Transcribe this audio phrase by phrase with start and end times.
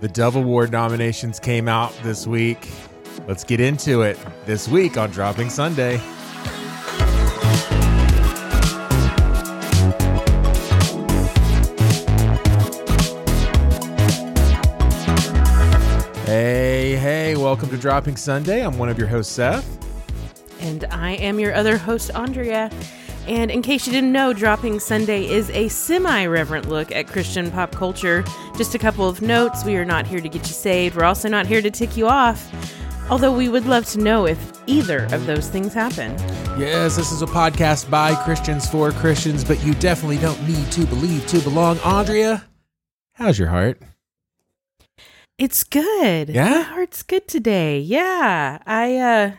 [0.00, 2.70] The Dove Award nominations came out this week.
[3.28, 5.98] Let's get into it this week on Dropping Sunday.
[16.24, 18.64] Hey, hey, welcome to Dropping Sunday.
[18.64, 19.66] I'm one of your hosts, Seth.
[20.60, 22.70] And I am your other host, Andrea.
[23.26, 27.50] And in case you didn't know, Dropping Sunday is a semi reverent look at Christian
[27.50, 28.24] pop culture.
[28.56, 31.28] Just a couple of notes we are not here to get you saved, we're also
[31.28, 32.50] not here to tick you off.
[33.10, 36.12] Although we would love to know if either of those things happen.
[36.58, 40.86] Yes, this is a podcast by Christians for Christians, but you definitely don't need to
[40.86, 41.78] believe to belong.
[41.80, 42.44] Andrea,
[43.14, 43.82] how's your heart?
[45.38, 46.28] It's good.
[46.28, 46.50] Yeah?
[46.50, 47.80] My heart's good today.
[47.80, 48.58] Yeah.
[48.66, 49.32] I uh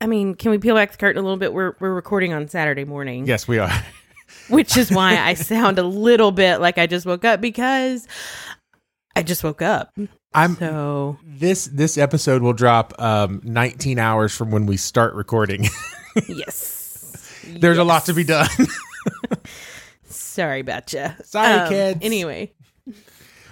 [0.00, 1.52] I mean, can we peel back the curtain a little bit?
[1.52, 3.26] We're we're recording on Saturday morning.
[3.26, 3.72] Yes, we are.
[4.50, 8.06] Which is why I sound a little bit like I just woke up because
[9.14, 9.96] I just woke up.
[10.34, 15.66] I'm So this this episode will drop um 19 hours from when we start recording.
[16.28, 17.42] yes.
[17.46, 18.48] There's a lot to be done.
[20.04, 21.06] Sorry about you.
[21.24, 22.00] Sorry, kids.
[22.02, 22.52] Anyway,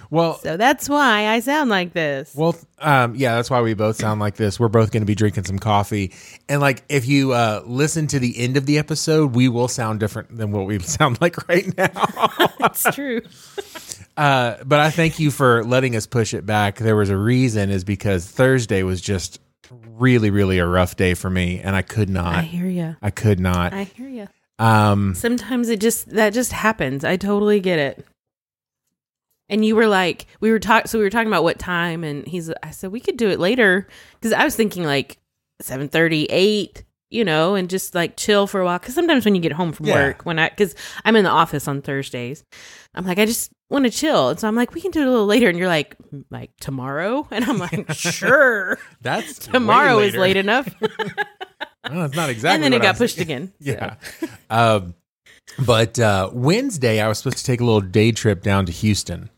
[0.09, 2.33] well, so that's why I sound like this.
[2.35, 4.59] Well, um, yeah, that's why we both sound like this.
[4.59, 6.13] We're both going to be drinking some coffee,
[6.49, 9.99] and like if you uh, listen to the end of the episode, we will sound
[9.99, 12.47] different than what we sound like right now.
[12.59, 13.21] That's true.
[14.17, 16.77] uh, but I thank you for letting us push it back.
[16.77, 19.39] There was a reason, is because Thursday was just
[19.87, 22.35] really, really a rough day for me, and I could not.
[22.35, 22.95] I hear you.
[23.01, 23.73] I could not.
[23.73, 24.27] I hear you.
[24.57, 27.03] Um, Sometimes it just that just happens.
[27.03, 28.05] I totally get it.
[29.49, 32.25] And you were like, we were talking, so we were talking about what time, and
[32.27, 35.19] he's, I said we could do it later because I was thinking like
[35.61, 38.79] seven thirty, eight, you know, and just like chill for a while.
[38.79, 39.93] Because sometimes when you get home from Yeah.
[39.93, 40.73] work, when I, because
[41.03, 42.43] I'm in the office on Thursdays,
[42.95, 45.07] I'm like, I just want to chill, and so I'm like, we can do it
[45.07, 45.95] a little later, and you're like,
[46.31, 52.55] like tomorrow, and I'm like, sure, that's tomorrow is late enough, Well, it's not exactly.
[52.55, 53.53] and then it got pushed thinking.
[53.61, 53.95] again.
[54.19, 54.29] Yeah.
[54.49, 54.95] um,
[55.63, 59.29] but uh, Wednesday, I was supposed to take a little day trip down to Houston.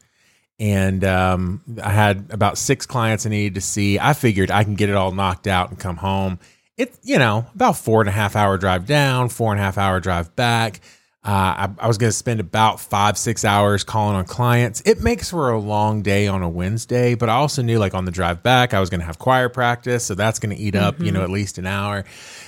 [0.59, 3.99] And um, I had about six clients I needed to see.
[3.99, 6.39] I figured I can get it all knocked out and come home.
[6.77, 9.77] It's, you know, about four and a half hour drive down, four and a half
[9.77, 10.81] hour drive back.
[11.23, 14.81] Uh, I, I was going to spend about five, six hours calling on clients.
[14.85, 18.05] It makes for a long day on a Wednesday, but I also knew like on
[18.05, 20.05] the drive back, I was going to have choir practice.
[20.05, 22.05] So that's going to eat up, you know, at least an hour.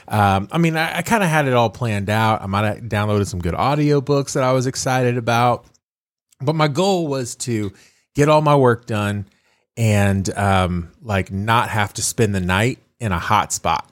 [0.07, 2.41] Um, I mean, I, I kind of had it all planned out.
[2.41, 5.65] I might have downloaded some good audiobooks that I was excited about.
[6.39, 7.73] But my goal was to
[8.19, 9.25] get all my work done
[9.77, 13.89] and um, like not have to spend the night in a hot spot.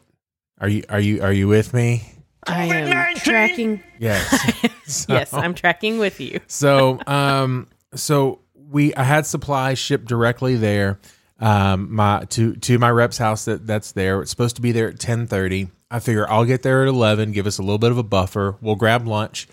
[0.59, 2.03] Are you are you are you with me?
[2.45, 3.81] I am tracking.
[3.99, 4.53] Yes.
[4.87, 6.39] So- Yes, I'm tracking with you.
[6.47, 10.97] so um so we I had supplies shipped directly there
[11.41, 14.87] um my to to my rep's house that that's there it's supposed to be there
[14.87, 17.97] at 10:30 I figure I'll get there at 11 give us a little bit of
[17.97, 19.45] a buffer we'll grab lunch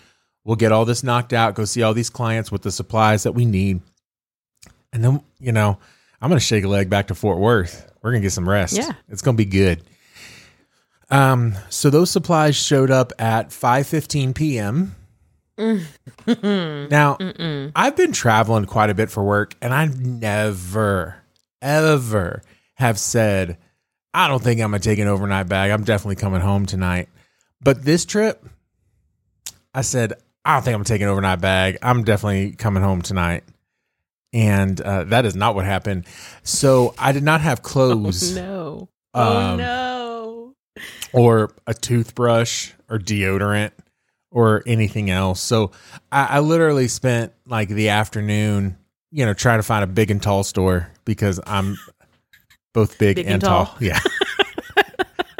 [0.45, 3.33] we'll get all this knocked out go see all these clients with the supplies that
[3.33, 3.81] we need
[4.95, 5.79] and then you know
[6.23, 8.49] I'm going to shake a leg back to Fort Worth we're going to get some
[8.49, 8.93] rest Yeah.
[9.11, 9.83] it's going to be good
[11.11, 14.95] um so those supplies showed up at 5:15 p.m.
[16.27, 17.17] Now,
[17.77, 21.17] I've been traveling quite a bit for work, and I never,
[21.63, 22.43] ever
[22.75, 23.59] have said,
[24.13, 25.71] I don't think I'm going to take an overnight bag.
[25.71, 27.09] I'm definitely coming home tonight.
[27.63, 28.45] But this trip,
[29.73, 31.79] I said, I don't think I'm taking an overnight bag.
[31.83, 33.45] I'm definitely coming home tonight.
[34.35, 36.05] And uh, that is not what happened.
[36.43, 38.89] So I did not have clothes No.
[39.15, 40.55] Oh Um, no.
[41.13, 43.71] or a toothbrush or deodorant
[44.33, 45.41] or anything else.
[45.41, 45.71] So
[46.11, 48.77] I, I literally spent like the afternoon,
[49.13, 51.77] you know, trying to find a big and tall store because I'm
[52.73, 53.67] both big, Big and, and tall.
[53.67, 53.77] tall.
[53.81, 54.01] Yeah.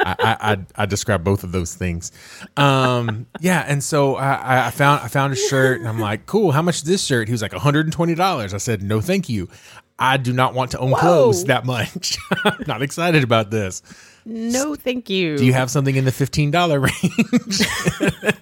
[0.05, 2.11] I, I, I describe both of those things.
[2.57, 6.51] Um, yeah, and so I, I found I found a shirt, and I'm like, "Cool,
[6.51, 8.53] how much is this shirt?" He was like, 120 dollars.
[8.53, 9.49] I said, "No, thank you.
[9.97, 12.17] I do not want to own clothes that much.
[12.43, 13.81] I'm not excited about this."
[14.27, 15.37] No, thank you.
[15.37, 16.93] Do you have something in the fifteen dollar range?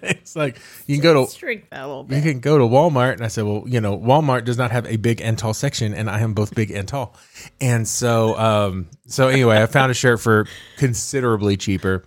[0.01, 3.13] it's like you can go to shrink that a little you can go to Walmart,
[3.13, 5.93] and I said, well, you know, Walmart does not have a big and tall section,
[5.93, 7.15] and I am both big and tall,
[7.59, 10.47] and so, um, so anyway, I found a shirt for
[10.77, 12.05] considerably cheaper.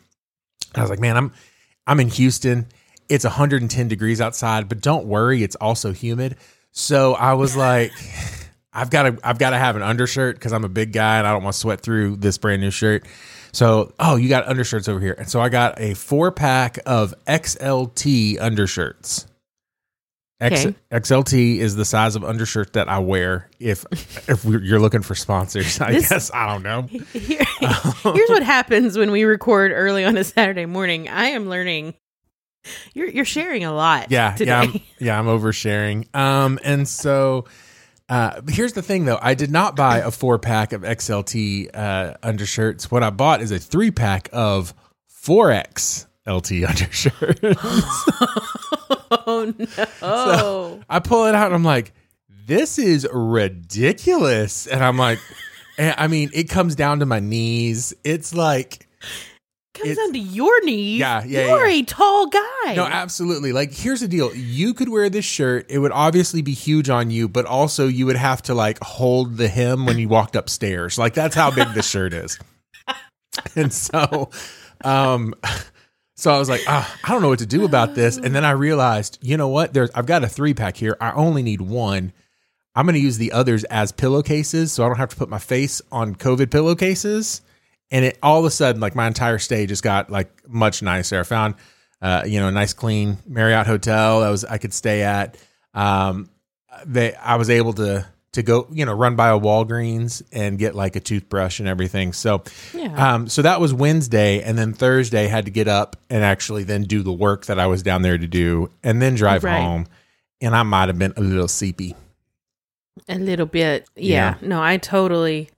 [0.75, 1.33] I was like, man, I'm,
[1.87, 2.67] I'm in Houston.
[3.09, 6.37] It's 110 degrees outside, but don't worry, it's also humid.
[6.73, 7.93] So I was like,
[8.79, 11.27] I've got to, I've got to have an undershirt because I'm a big guy and
[11.27, 13.05] I don't want to sweat through this brand new shirt.
[13.53, 17.15] So, oh, you got undershirts over here, and so I got a four pack of
[17.27, 19.27] XLT undershirts.
[20.39, 20.75] X, Okay.
[20.93, 23.87] XLT is the size of undershirt that I wear if
[24.29, 25.81] if we're, you're looking for sponsors.
[25.81, 26.83] I This- guess I don't know.
[26.83, 31.09] Here- here's what happens when we record early on a Saturday morning.
[31.09, 31.95] I am learning.
[32.93, 34.11] You're you're sharing a lot.
[34.11, 34.51] Yeah, today.
[34.51, 35.19] yeah, I'm, yeah.
[35.19, 36.15] I'm oversharing.
[36.15, 37.47] Um, and so
[38.09, 39.19] uh, here's the thing, though.
[39.21, 42.91] I did not buy a four pack of XLT uh, undershirts.
[42.91, 44.75] What I bought is a three pack of
[45.07, 47.41] four X LT undershirts.
[49.27, 49.67] oh no.
[50.01, 51.93] So I pull it out and I'm like,
[52.47, 54.67] this is ridiculous.
[54.67, 55.19] And I'm like,
[55.79, 57.95] and I mean, it comes down to my knees.
[58.05, 58.87] It's like,
[59.77, 60.99] Comes down to your knees.
[61.01, 61.81] Yeah, yeah, You're yeah.
[61.81, 62.75] a tall guy.
[62.75, 63.53] no, absolutely.
[63.53, 64.35] Like, here's the deal.
[64.35, 65.67] You could wear this shirt.
[65.71, 69.37] It would obviously be huge on you, but also you would have to like hold
[69.37, 70.99] the hem when you walked upstairs.
[70.99, 72.39] Like, that's how big this shirt is.
[73.55, 74.31] And so,
[74.83, 75.35] um,
[76.15, 78.17] so I was like, ah, I don't know what to do about this.
[78.17, 79.75] And then I realized, you know what?
[79.75, 80.97] There's I've got a three pack here.
[81.03, 82.13] I only need one.
[82.75, 85.39] I'm going to use the others as pillowcases, so I don't have to put my
[85.39, 87.43] face on COVID pillowcases.
[87.91, 91.21] And it all of a sudden, like my entire stay just got like much nicer.
[91.21, 91.55] I found,
[92.03, 95.37] uh, you know, a nice clean Marriott hotel that was I could stay at.
[95.75, 96.29] Um,
[96.85, 100.75] they I was able to to go, you know, run by a Walgreens and get
[100.75, 102.13] like a toothbrush and everything.
[102.13, 102.43] So,
[102.75, 103.15] Yeah.
[103.15, 106.83] um, so that was Wednesday, and then Thursday had to get up and actually then
[106.83, 109.63] do the work that I was down there to do, and then drive Right.
[109.63, 109.87] home.
[110.43, 111.95] And I might have been a little seepy.
[113.09, 113.89] A little bit.
[113.97, 114.35] Yeah.
[114.43, 115.49] No, I totally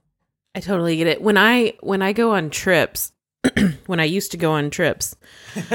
[0.58, 1.22] I totally get it.
[1.22, 3.12] When I when I go on trips,
[3.86, 5.14] when I used to go on trips,
[5.54, 5.62] um,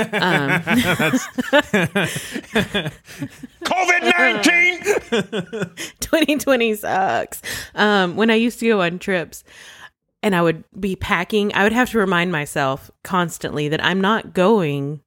[3.63, 4.79] COVID 19.
[6.01, 7.41] 2020 sucks.
[7.75, 9.45] Um, when I used to go on trips
[10.21, 14.33] and I would be packing, I would have to remind myself constantly that I'm not
[14.33, 14.99] going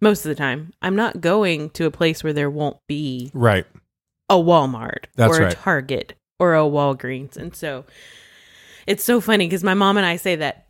[0.00, 0.72] most of the time.
[0.80, 3.66] I'm not going to a place where there won't be Right.
[4.28, 5.52] a Walmart That's or a right.
[5.56, 7.36] Target or a Walgreens.
[7.36, 7.84] And so
[8.86, 10.66] it's so funny because my mom and I say that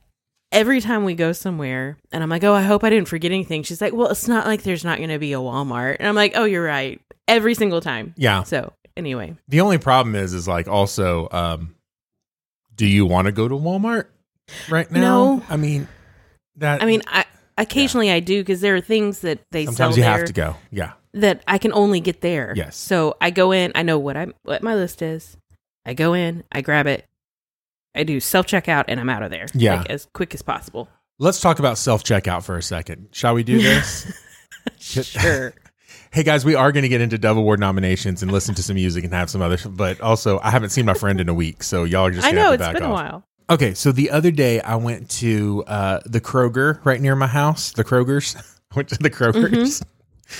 [0.52, 3.62] every time we go somewhere and I'm like, oh, I hope I didn't forget anything.
[3.62, 5.96] She's like, well, it's not like there's not going to be a Walmart.
[5.98, 7.00] And I'm like, oh, you're right.
[7.28, 8.14] Every single time.
[8.16, 8.44] Yeah.
[8.44, 11.74] So anyway, The only problem is, is like also, um,
[12.74, 14.06] do you want to go to Walmart
[14.68, 15.00] right now?
[15.00, 15.42] No.
[15.48, 15.88] I mean,
[16.56, 16.82] that.
[16.82, 17.24] I mean, I
[17.58, 20.56] occasionally I do because there are things that they sometimes you have to go.
[20.70, 20.92] Yeah.
[21.14, 22.52] that I can only get there.
[22.54, 22.76] Yes.
[22.76, 23.72] So I go in.
[23.74, 25.36] I know what I what my list is.
[25.84, 26.44] I go in.
[26.52, 27.04] I grab it.
[27.96, 29.46] I do self checkout, and I'm out of there.
[29.54, 29.78] Yeah.
[29.78, 30.88] like, as quick as possible.
[31.18, 33.08] Let's talk about self checkout for a second.
[33.12, 34.12] Shall we do this?
[34.78, 35.54] Sure.
[36.12, 38.76] Hey guys, we are going to get into Dove Award nominations and listen to some
[38.76, 39.58] music and have some other.
[39.68, 42.26] But also, I haven't seen my friend in a week, so y'all are just.
[42.26, 43.24] I know have to it's back been a while.
[43.50, 47.72] Okay, so the other day I went to uh, the Kroger right near my house.
[47.72, 48.34] The Krogers.
[48.72, 49.84] I went to the Krogers.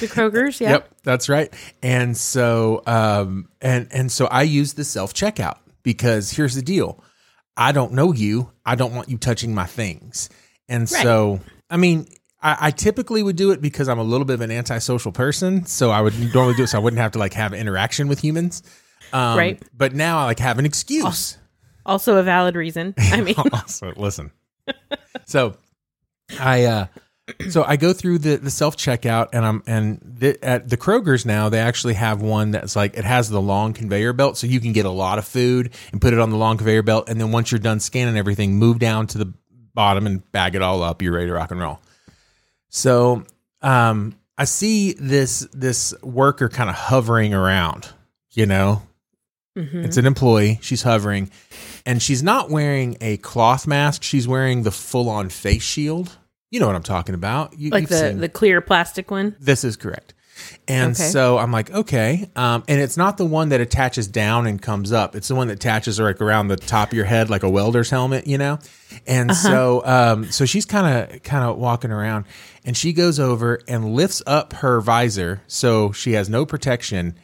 [0.01, 0.71] The Kroger's, yeah.
[0.71, 1.53] Yep, that's right.
[1.83, 7.05] And so, um, and and so I use the self checkout because here's the deal:
[7.57, 8.51] I don't know you.
[8.65, 10.29] I don't want you touching my things.
[10.69, 11.03] And Right.
[11.03, 12.07] so, I mean,
[12.43, 15.65] I, I typically would do it because I'm a little bit of an antisocial person.
[15.67, 18.21] So I would normally do it so I wouldn't have to like have interaction with
[18.21, 18.63] humans.
[19.13, 19.63] Um, Right.
[19.77, 21.39] But now I like have an excuse.
[21.87, 22.95] Also a valid reason.
[22.99, 24.33] I mean, also listen
[25.27, 25.57] so
[26.41, 26.87] i uh
[27.51, 31.27] so i go through the the self checkout and i'm and the, at the kroger's
[31.27, 34.61] now they actually have one that's like it has the long conveyor belt so you
[34.61, 37.21] can get a lot of food and put it on the long conveyor belt and
[37.21, 39.33] then once you're done scanning everything move down to the
[39.75, 41.81] bottom and bag it all up you're ready to rock and roll
[42.69, 43.25] so
[43.63, 47.89] um i see this this worker kind of hovering around
[48.31, 48.83] you know
[49.57, 49.85] mhm.
[49.85, 50.59] it's an employee.
[50.63, 51.31] She's hovering,
[51.85, 54.03] and she's not wearing a cloth mask.
[54.03, 56.17] She's wearing the full-on face shield.
[56.57, 57.59] You know what I'm talking about.
[57.59, 59.37] You, like the seen- the clear plastic one.
[59.39, 60.15] this is correct.
[60.67, 61.03] And Okay.
[61.11, 62.31] so I'm like, okay.
[62.35, 65.15] Um, and it's not the one that attaches down and comes up.
[65.15, 67.91] It's the one that attaches like around the top of your head, like a welder's
[67.91, 68.59] helmet, you know.
[69.07, 72.25] And so, um, so she's kind of kind of walking around,
[72.65, 77.19] and she goes over and lifts up her visor so she has no protection,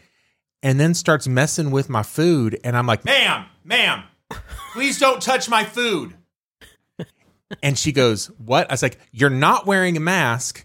[0.62, 2.60] and then starts messing with my food.
[2.64, 4.02] And I'm like, ma'am, ma'am,
[4.74, 6.12] please don't touch my food.
[7.62, 8.70] And she goes, What?
[8.70, 10.64] I was like, You're not wearing a mask.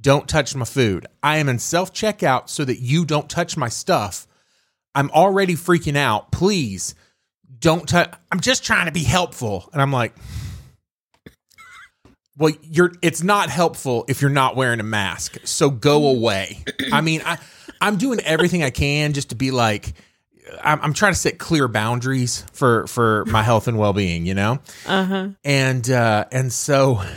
[0.00, 1.06] Don't touch my food.
[1.22, 4.26] I am in self checkout so that you don't touch my stuff.
[4.94, 6.32] I'm already freaking out.
[6.32, 6.94] Please
[7.58, 8.12] don't touch.
[8.30, 9.68] I'm just trying to be helpful.
[9.72, 10.14] And I'm like,
[12.36, 15.38] well, you're it's not helpful if you're not wearing a mask.
[15.44, 16.64] So go away.
[16.92, 17.38] I mean, I
[17.80, 19.94] I'm doing everything I can just to be like
[20.62, 24.34] I'm, I'm trying to set clear boundaries for for my health and well being, you
[24.34, 24.58] know.
[24.86, 25.28] Uh huh.
[25.44, 27.00] And uh and so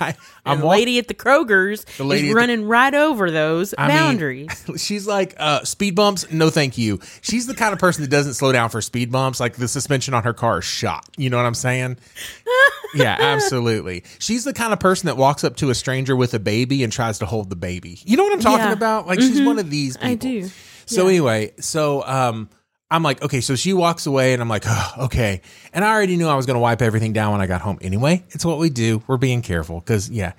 [0.00, 3.30] I, I'm the walk- lady at the Kroger's The is at the- running right over
[3.30, 4.64] those I mean, boundaries.
[4.76, 6.98] she's like, uh, speed bumps, no thank you.
[7.22, 9.38] She's the kind of person that doesn't slow down for speed bumps.
[9.40, 11.08] Like the suspension on her car is shot.
[11.16, 11.96] You know what I'm saying?
[12.94, 14.04] yeah, absolutely.
[14.18, 16.92] She's the kind of person that walks up to a stranger with a baby and
[16.92, 18.00] tries to hold the baby.
[18.04, 18.72] You know what I'm talking Yeah.
[18.72, 19.06] about?
[19.06, 20.10] Like she's one of these people.
[20.10, 20.50] I do.
[20.86, 21.08] So Yeah.
[21.10, 22.48] anyway, so um
[22.90, 25.40] I'm like, okay, so she walks away and I'm like, oh, okay.
[25.72, 27.78] And I already knew I was going to wipe everything down when I got home
[27.80, 28.24] anyway.
[28.30, 29.02] It's what we do.
[29.08, 30.32] We're being careful cuz yeah.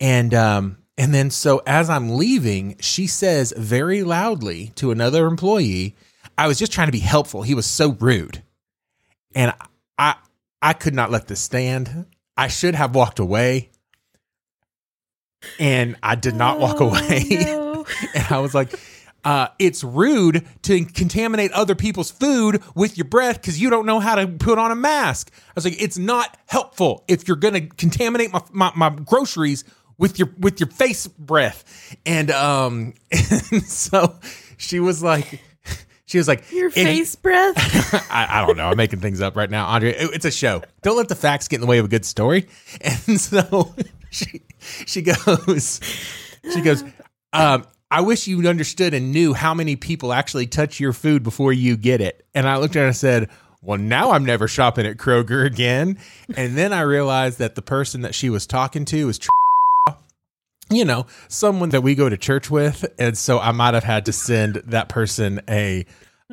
[0.00, 5.96] And um and then so as I'm leaving, she says very loudly to another employee,
[6.36, 7.42] I was just trying to be helpful.
[7.42, 8.42] He was so rude.
[9.34, 9.52] And
[9.98, 10.14] I
[10.62, 12.06] I could not let this stand.
[12.36, 13.70] I should have walked away.
[15.58, 17.24] And I did not walk Oh, away.
[17.30, 17.86] no.
[18.14, 18.72] and I was like,
[19.24, 24.00] uh, it's rude to contaminate other people's food with your breath because you don't know
[24.00, 25.30] how to put on a mask.
[25.48, 29.64] I was like, it's not helpful if you're going to contaminate my, my, my groceries
[29.98, 31.96] with your with your face breath.
[32.06, 34.14] And um, and so
[34.56, 35.40] she was like,
[36.06, 37.54] she was like, Your "And he- face breath.
[38.10, 38.68] I, I don't know.
[38.68, 39.90] I'm making things up right now, Andre.
[39.90, 40.62] It- it's a show.
[40.82, 42.46] Don't let the facts get in the way of a good story.
[42.80, 43.74] And so
[44.10, 44.42] she
[44.86, 45.80] she goes,
[46.52, 46.84] she goes.
[47.32, 51.52] Um, I wish you understood and knew how many people actually touch your food before
[51.52, 52.26] you get it.
[52.34, 53.30] And I looked at her and said,
[53.62, 55.98] well, now I'm never shopping at Kroger again.
[56.36, 59.18] And then I realized that the person that she was talking to was
[60.70, 64.04] you know, someone that we go to church with, and so I might have had
[64.06, 65.86] to send that person a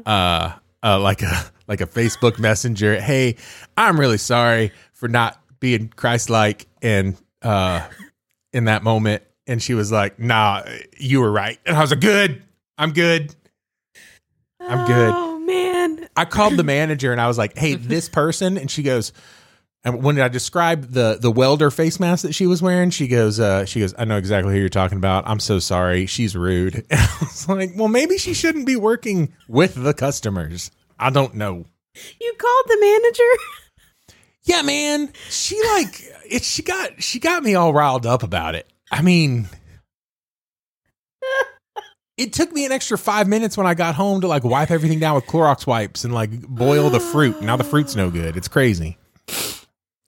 [0.06, 0.52] uh,
[0.84, 3.00] uh like a like a Facebook messenger.
[3.00, 3.38] Hey,
[3.78, 7.88] I'm really sorry for not being Christ-like and uh
[8.52, 9.24] in that moment.
[9.48, 10.64] And she was like, "Nah,
[10.98, 12.42] you were right." And I was like, "Good,
[12.78, 13.36] I'm good."
[14.60, 15.14] I'm good.
[15.14, 16.08] Oh man.
[16.16, 19.14] I called the manager and I was like, "Hey, this person," and she goes,
[19.84, 23.40] and when I described the the welder face mask that she was wearing, she goes,
[23.40, 25.28] uh, "She goes, I know exactly who you're talking about.
[25.28, 26.08] I'm so sorry.
[26.08, 30.72] She's rude." And I was like, "Well, maybe she shouldn't be working with the customers.
[30.98, 31.66] I don't know."
[32.20, 33.32] You called the manager?
[34.48, 35.12] Yeah, man.
[35.30, 36.44] She like it.
[36.44, 38.72] She got she got me all riled up about it.
[38.92, 39.48] I mean.
[42.18, 45.00] It took me an extra five minutes when I got home to like wipe everything
[45.00, 47.42] down with Clorox wipes and like boil the fruit.
[47.42, 48.38] Now the fruit's no good.
[48.38, 48.98] It's crazy.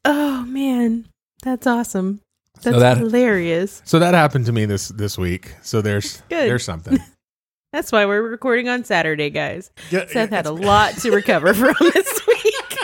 [0.05, 1.05] Oh man.
[1.43, 2.22] That's awesome.
[2.62, 3.81] That's that- hilarious.
[3.84, 5.53] So that happened to me this this week.
[5.62, 6.50] So there's Good.
[6.50, 6.98] there's something.
[7.74, 9.69] That's why we're recording on Saturday, guys.
[9.91, 12.77] Yeah, Seth had a lot to recover from this week.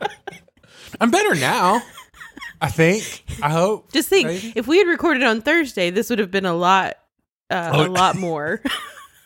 [1.00, 1.82] I'm better now.
[2.60, 3.24] I think.
[3.42, 3.92] I hope.
[3.92, 4.52] Just think, Maybe.
[4.56, 6.96] if we had recorded on Thursday, this would have been a lot,
[7.50, 7.86] uh, Oh.
[7.86, 8.60] a lot more.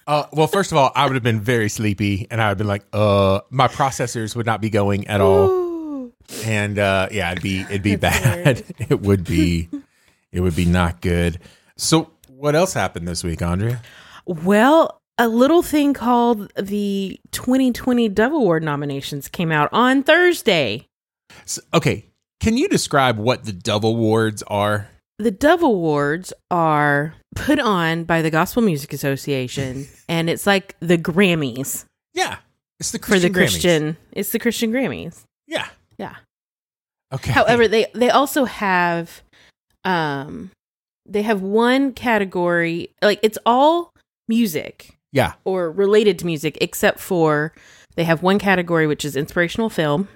[0.05, 2.59] Uh, well, first of all, I would have been very sleepy, and I would have
[2.59, 6.13] been like, uh, my processors would not be going at all, Ooh.
[6.45, 8.65] and uh, yeah, it'd be it'd be That's bad.
[8.91, 9.69] It would be,
[10.33, 11.39] it would be not good.
[11.77, 13.81] So, what else happened this week, Andrea?
[14.27, 20.89] Well, a little thing called the 2020 Dove Award nominations came out on Thursday.
[21.45, 22.07] S okay,
[22.43, 24.89] can you describe what the Dove Awards are?
[25.19, 30.99] The Dove Awards are put on by the Gospel Music Association, and it's like the
[30.99, 32.39] Grammys Yeah,
[32.81, 33.35] it's the for the Grammys.
[33.35, 33.97] Christian.
[34.11, 35.23] It's the Christian Grammys.
[35.47, 35.69] Yeah.
[35.99, 36.17] Yeah.
[37.15, 37.31] Okay.
[37.31, 39.23] However, they they also have
[39.85, 40.51] um
[41.07, 43.93] they have one category like it's all
[44.27, 45.35] music yeah.
[45.45, 47.53] or related to music except for
[47.95, 50.09] they have one category which is inspirational film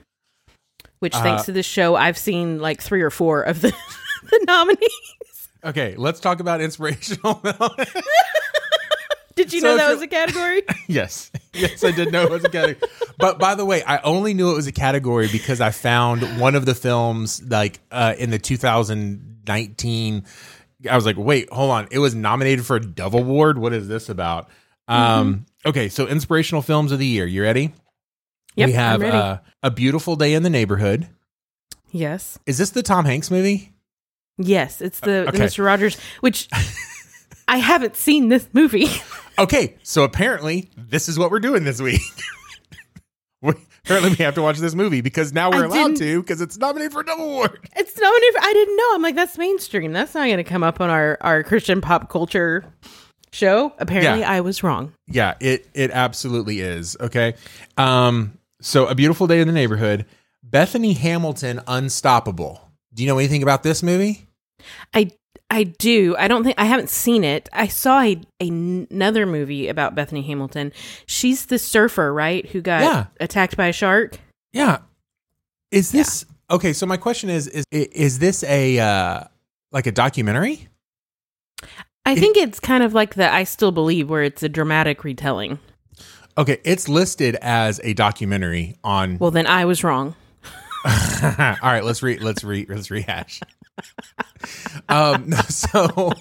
[1.01, 3.73] which Uh, thanks to this show I've seen like 3 or 4 of the
[4.31, 5.49] the nominees.
[5.65, 7.43] Okay, let's talk about inspirational.
[9.35, 10.63] Did you So know that was a category?
[10.89, 12.91] yes, yes, I did know it was a category.
[13.19, 16.55] but by the way, I only knew it was a category because I found one
[16.55, 20.25] of the films like uh, in the 2019.
[20.91, 23.59] I was like, wait, hold on, it was nominated for a Dove Award.
[23.59, 24.49] What is this about?
[24.89, 27.27] Um, okay, so inspirational films of the year.
[27.27, 27.75] You ready?
[28.57, 29.03] Yep, we have.
[29.03, 31.09] Uh, a beautiful day in the neighborhood.
[31.91, 32.39] yes.
[32.47, 33.73] Is this the Tom Hanks movie?
[34.39, 35.39] Yes, it's the, the Okay.
[35.41, 35.65] Mr.
[35.65, 36.49] Rogers which
[37.49, 38.89] I haven't seen this movie.
[39.39, 42.01] Okay, so apparently this is what we're doing this week.
[43.43, 43.53] we,
[43.85, 46.57] apparently, we have to watch this movie because now we're I allowed to because it's
[46.57, 47.69] nominated for a Dove Award.
[47.77, 48.33] It's nominated.
[48.35, 48.95] For, I didn't know.
[48.95, 49.93] I'm like, that's mainstream.
[49.93, 52.65] That's not going to come up on our our Christian pop culture
[53.31, 53.75] show.
[53.79, 54.33] Apparently, Yeah.
[54.33, 54.95] I was wrong.
[55.07, 56.97] Yeah, it it absolutely is.
[56.99, 57.35] Okay.
[57.77, 60.07] Um so a beautiful day in the neighborhood.
[60.43, 62.61] Bethany Hamilton Unstoppable.
[62.95, 64.29] Do you know anything about this movie?
[64.95, 65.11] I
[65.51, 66.17] I do.
[66.19, 67.49] I don't think I haven't seen it.
[67.53, 70.73] I saw a, another movie about Bethany Hamilton.
[71.07, 72.47] She's the surfer, right?
[72.51, 73.07] Who got Yeah.
[73.21, 74.19] attacked by a shark.
[74.53, 74.79] Yeah.
[75.71, 79.25] Is this Okay, so my question is is is this a uh
[79.73, 80.69] like a documentary?
[82.05, 85.59] I think it's kind of like the I Still Believe, where it's a dramatic retelling.
[86.39, 90.15] Okay, it's listed as a documentary on Well, then I was wrong.
[90.85, 90.91] All
[91.63, 93.41] right, let's re let's re let's rehash.
[94.89, 96.13] um, so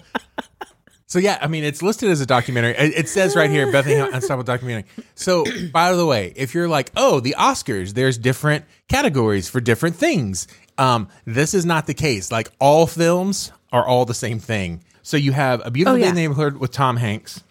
[1.08, 2.72] so yeah, I mean, it's listed as a documentary.
[2.78, 4.86] It, it says right here, Bethany Unstoppable documentary.
[5.14, 9.96] So, by the way, if you're like, oh, the Oscars, there's different categories for different
[9.98, 10.48] things.
[10.78, 12.32] Um, this is not the case.
[12.32, 14.84] Like all films are all the same thing.
[15.04, 16.10] So you have a beautiful Oh, day yeah.
[16.10, 17.44] in the neighborhood with Tom Hanks.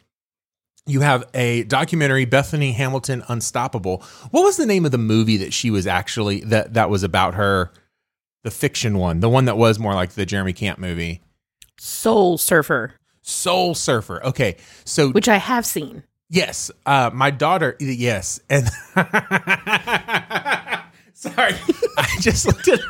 [0.86, 4.02] You have a documentary, Bethany Hamilton Unstoppable.
[4.32, 7.34] What was the name of the movie that she was actually that that was about
[7.34, 7.72] her?
[8.42, 11.22] The fiction one, the one that was more like the Jeremy Camp movie,
[11.78, 14.22] Soul Surfer, Soul Surfer.
[14.22, 16.02] Okay, so which I have seen.
[16.28, 18.68] yes, uh, my daughter, yes, and
[21.14, 21.54] sorry,
[21.96, 22.80] I just looked at.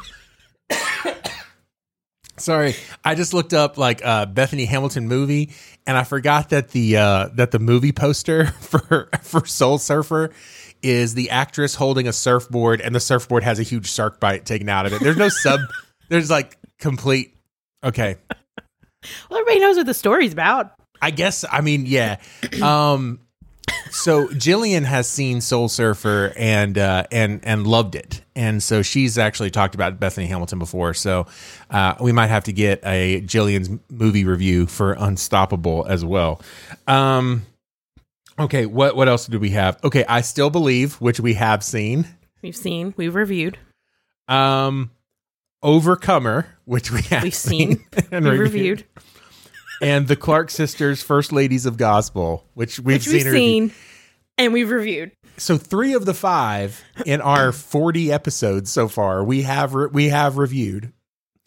[2.36, 2.74] Sorry,
[3.04, 5.52] I just looked up like uh, Bethany Hamilton movie,
[5.86, 10.30] and I forgot that the uh, that the movie poster for for Soul Surfer
[10.82, 14.68] is the actress holding a surfboard, and the surfboard has a huge shark bite taken
[14.68, 15.00] out of it.
[15.00, 15.60] There's no sub.
[16.08, 17.34] There's like complete.
[17.82, 18.16] Okay,
[19.30, 20.72] Well, everybody knows what the story's about.
[21.02, 22.16] I guess I mean yeah.
[22.62, 23.20] Um
[23.90, 28.22] so Jillian has seen Soul Surfer and uh and and loved it.
[28.36, 30.94] And so she's actually talked about Bethany Hamilton before.
[30.94, 31.26] So
[31.70, 36.40] uh we might have to get a Jillian's movie review for Unstoppable as well.
[36.86, 37.46] Um
[38.38, 39.78] okay, what what else do we have?
[39.84, 42.06] Okay, I still believe which we have seen.
[42.42, 43.58] We've seen, we've reviewed,
[44.28, 44.90] Um
[45.62, 48.80] Overcomer, which we have we've seen, and we've reviewed.
[48.80, 48.84] reviewed,
[49.82, 53.12] and the Clark sisters, First Ladies of Gospel, which we've which seen.
[53.14, 53.72] we've and seen,
[54.38, 55.12] and we've reviewed.
[55.36, 60.08] So three of the five in our forty episodes so far, we have re- we
[60.08, 60.92] have reviewed.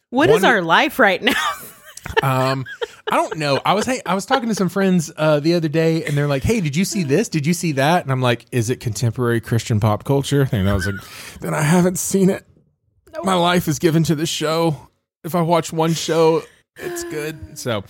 [0.10, 1.34] What is One- our life right now?
[2.24, 2.64] Um,
[3.12, 3.60] I don't know.
[3.66, 6.28] I was hey, I was talking to some friends uh, the other day, and they're
[6.28, 7.28] like, "Hey, did you see this?
[7.28, 10.74] Did you see that?" And I'm like, "Is it contemporary Christian pop culture?" And I
[10.74, 10.96] was like,
[11.42, 12.46] "Then I haven't seen it.
[13.24, 14.88] My life is given to the show.
[15.26, 16.44] If I watch one show,
[16.78, 17.84] it's good." So,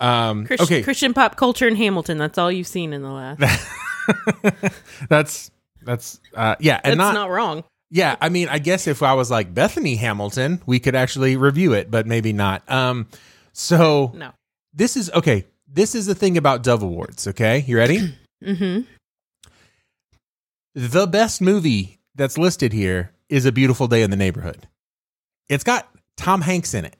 [0.00, 2.18] um, Christ- okay, Christian pop culture in Hamilton.
[2.18, 3.40] That's all you've seen in the last.
[5.08, 5.50] that's
[5.82, 7.64] that's uh, yeah, and That's not, not, wrong.
[7.90, 8.16] yeah.
[8.20, 11.90] I mean, I guess if I was like Bethany Hamilton, we could actually review it,
[11.90, 12.68] but maybe not.
[12.70, 13.06] Um,
[13.52, 14.32] so No.
[14.72, 15.44] this is okay.
[15.70, 17.26] This is the thing about Dove Awards.
[17.28, 18.14] Okay, you ready?
[18.44, 18.82] Mm-hmm.
[20.76, 24.68] the best movie that's listed here is A Beautiful Day in the Neighborhood.
[25.48, 26.94] It's got Tom Hanks in it,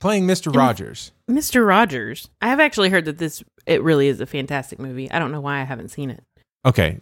[0.00, 1.12] playing Mister Rogers.
[1.30, 1.64] Mr.
[1.66, 2.28] Rogers.
[2.42, 5.10] I have actually heard that this it really is a fantastic movie.
[5.10, 6.24] I don't know why I haven't seen it.
[6.66, 7.00] Okay,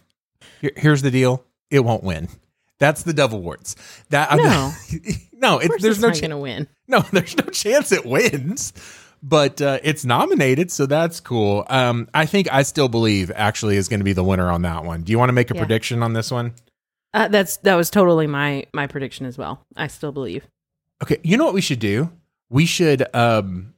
[0.61, 2.27] Here- here's the deal: it won't win.
[2.79, 3.75] That's the Dove Awards.
[4.09, 4.71] That No.
[5.33, 6.67] no, it, there's it's no not ch- going to win.
[6.87, 8.71] no, there's no chance it wins.
[9.21, 11.65] But uh, it's nominated, so that's cool.
[11.69, 14.85] Um, I think I still believe actually is going to be the winner on that
[14.85, 15.01] one.
[15.01, 15.59] Do you want to make a Yeah.
[15.59, 16.53] prediction on this one?
[17.13, 19.65] Uh, that's that was totally my my prediction as well.
[19.75, 20.47] I still believe.
[21.03, 22.09] Okay, you know what we should do?
[22.49, 23.73] We should um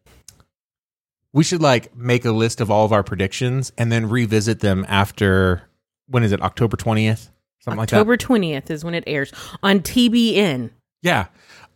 [1.33, 4.85] we should like make a list of all of our predictions and then revisit them
[4.87, 5.63] after
[6.07, 6.41] when is it?
[6.41, 7.29] October 20th?
[7.61, 7.97] Something like that.
[7.97, 9.31] October twentieth is when it airs
[9.61, 10.71] on TBN.
[11.03, 11.27] Yeah.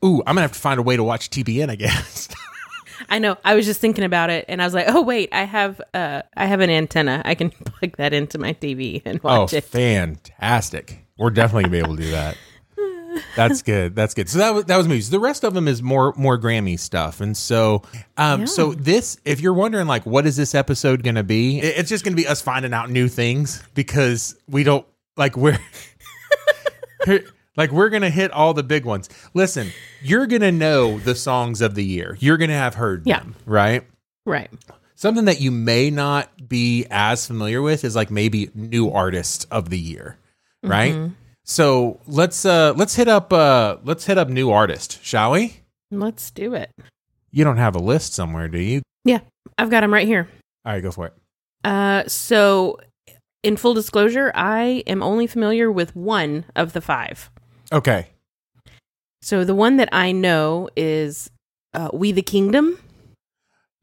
[0.04, 2.28] Ooh, I'm going to have to find a way to watch TBN, I guess.
[3.10, 3.38] I know.
[3.46, 6.24] I was just thinking about it, and I was like, "Oh wait, I have uh,
[6.36, 7.22] I have an antenna.
[7.24, 11.06] I can plug that into my TV and oh, watch it." fantastic.
[11.18, 12.38] We're definitely going to be able to do that.
[13.36, 13.96] That's good.
[13.96, 14.30] That's good.
[14.30, 15.10] So that was that was movies.
[15.10, 17.22] The rest of them is more more Grammy stuff.
[17.22, 17.82] And so
[18.18, 18.46] um Yeah.
[18.46, 21.60] so this if you're wondering like what is this episode going to be?
[21.60, 24.86] it- It's just going to be us finding out new things because we don't
[25.18, 25.60] like we're
[27.58, 29.10] like we're going to hit all the big ones.
[29.34, 32.18] Listen, you're going to know the songs of the year.
[32.20, 33.20] You're going to have heard Yeah.
[33.20, 33.84] them, right?
[34.26, 34.50] Right.
[34.96, 39.70] Something that you may not be as familiar with is like maybe new artist of
[39.70, 40.18] the year,
[40.64, 40.94] right?
[40.94, 41.14] Mm-hmm.
[41.46, 45.58] So let's uh let's hit up uh let's hit up new artist, shall we?
[45.92, 46.72] Let's do it.
[47.32, 48.82] You don't have a list somewhere, do you?
[49.04, 49.20] Yeah,
[49.58, 50.28] I've got them right here.
[50.66, 51.14] All right, go for it.
[51.64, 52.80] Uh, so,
[53.44, 57.30] in full disclosure, I am only familiar with one of the five.
[57.72, 58.08] Okay.
[59.22, 61.30] So the one that I know is
[61.74, 62.80] uh, "We the Kingdom."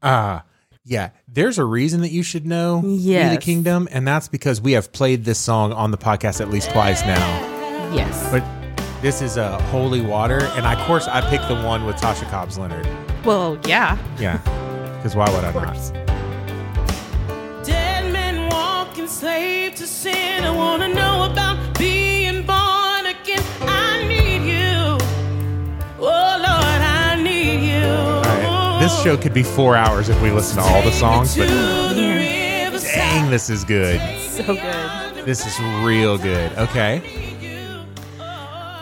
[0.01, 0.41] Uh
[0.85, 4.73] yeah, there's a reason that you should know We the Kingdom, and that's because we
[4.73, 7.52] have played this song on the podcast at least twice now.
[7.91, 8.31] Yes.
[8.31, 8.43] But
[9.01, 11.97] this is a uh, holy water, and I, of course I picked the one with
[11.97, 12.87] Tasha Cobbs Leonard.
[13.25, 13.97] Well, yeah.
[14.17, 14.37] Yeah,
[14.97, 15.75] because why would I not?
[17.65, 20.43] Dead men walking, slave to sin.
[20.43, 23.43] I wanna know about being born again.
[23.61, 24.97] I need you.
[25.99, 27.85] Oh Lord, I need you.
[27.85, 28.79] Right.
[28.81, 32.69] This show could be four hours if we listen to all the songs, but yeah.
[32.71, 33.99] dang, this is good.
[34.19, 35.25] So good.
[35.25, 36.51] This is real good.
[36.57, 37.23] Okay.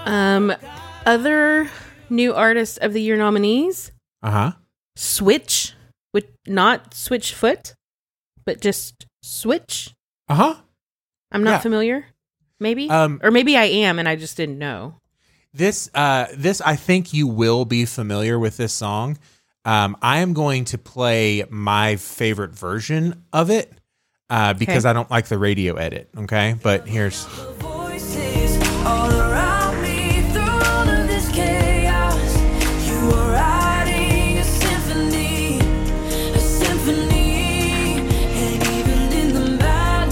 [0.05, 0.53] Um,
[1.05, 1.69] other
[2.09, 3.91] new artist of the year nominees:
[4.23, 4.51] Uh huh.
[4.95, 5.73] Switch,
[6.13, 7.73] with not Switchfoot,
[8.45, 9.93] but just Switch.
[10.27, 10.55] Uh huh.
[11.31, 11.59] I'm not Yeah.
[11.59, 12.05] familiar.
[12.59, 14.95] Maybe, Um, or maybe I am, and I just didn't know.
[15.53, 19.17] This, uh, this, I think you will be familiar with this song.
[19.65, 23.71] Um, I am going to play my favorite version of it
[24.29, 24.89] uh, because Okay.
[24.89, 26.09] I don't like the radio edit.
[26.15, 27.25] Okay, but here's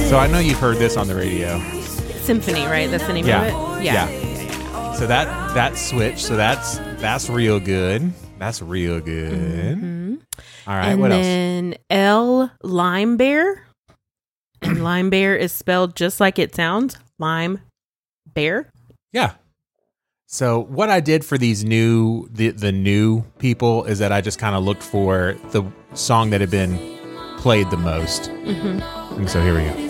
[0.09, 1.59] so I know you've heard this on the radio.
[2.23, 2.89] Symphony, right?
[2.89, 3.43] That's the name Yeah.
[3.45, 3.83] of it.
[3.83, 4.93] Yeah.
[4.93, 6.17] So that that switch.
[6.23, 8.11] So that's that's real good.
[8.39, 9.33] That's real good.
[9.77, 10.15] Mm-hmm.
[10.67, 10.89] All right.
[10.89, 11.21] and what else?
[11.23, 13.65] then L Lime Bear,
[14.61, 16.97] and Lime Bear is spelled just like it sounds.
[17.19, 17.61] Lime
[18.33, 18.69] Bear.
[19.13, 19.33] Yeah.
[20.27, 24.37] So what I did for these new the the new people is that I just
[24.39, 26.77] kind of looked for the song that had been
[27.37, 28.23] played the most.
[28.23, 29.15] Mm-hmm.
[29.19, 29.88] And so here we go.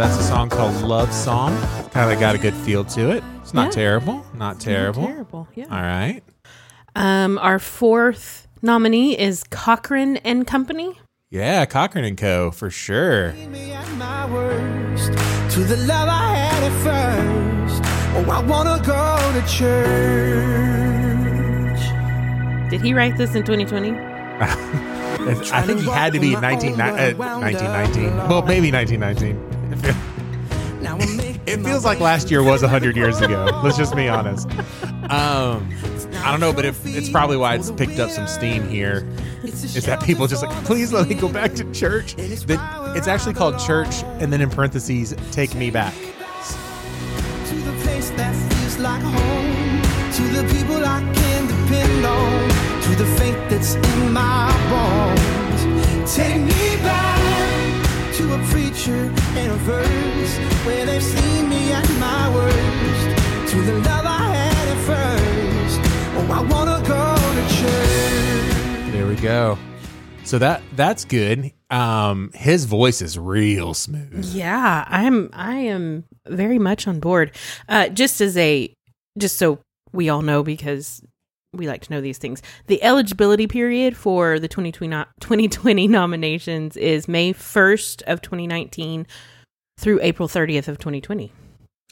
[0.00, 1.54] That's a song called Love Song.
[1.90, 3.22] Kind of got a good feel to it.
[3.42, 3.70] It's not Yeah.
[3.72, 4.24] terrible.
[4.34, 5.04] Not terrible.
[5.06, 5.46] Terrible.
[5.54, 5.66] Yeah.
[5.70, 6.22] All right.
[6.96, 10.98] Um, our fourth nominee is Cochren and Company.
[11.28, 12.50] Yeah, Cochren and Co.
[12.50, 13.32] for sure.
[13.34, 15.12] me at my worst
[15.52, 16.72] to the love I had at
[17.68, 17.82] first.
[18.16, 19.80] Oh, I wanna go to church.
[22.70, 23.90] Did he write this in 2020?
[24.40, 28.16] I think he had to be 19, uh, 1919.
[28.28, 29.59] Well, maybe 1919.
[30.80, 33.60] Now I'm making It feels like last year was 100 years ago.
[33.62, 34.48] Let's just be honest.
[35.10, 35.68] Um,
[36.22, 39.06] I don't know, but if, it's probably why it's picked up some steam here.
[39.42, 42.14] Is that people just like, please let me go back to church?
[42.14, 45.94] That it's actually called church, and then in parentheses, take me back.
[45.94, 52.48] to the place that feels like home, to the people I can depend on,
[52.82, 56.14] to the faith that's in my bones.
[56.14, 57.19] Take me back
[58.20, 63.72] to a preacher and a verse where they've seen me at my worst, to the
[63.78, 65.80] love I had at first.
[66.18, 68.92] Oh, I wanna go to church.
[68.92, 69.56] There we go.
[70.24, 71.52] So that that's good.
[71.70, 74.26] Um, his voice is real smooth.
[74.26, 75.30] Yeah, I'm.
[75.32, 77.34] I am very much on board.
[77.70, 78.70] Uh, just as a,
[79.16, 79.60] just so
[79.92, 81.02] we all know, because
[81.52, 82.42] we like to know these things.
[82.68, 89.06] The eligibility period for the 2020, no- 2020 nominations is May 1st of 2019
[89.78, 91.32] through April 30th of 2020.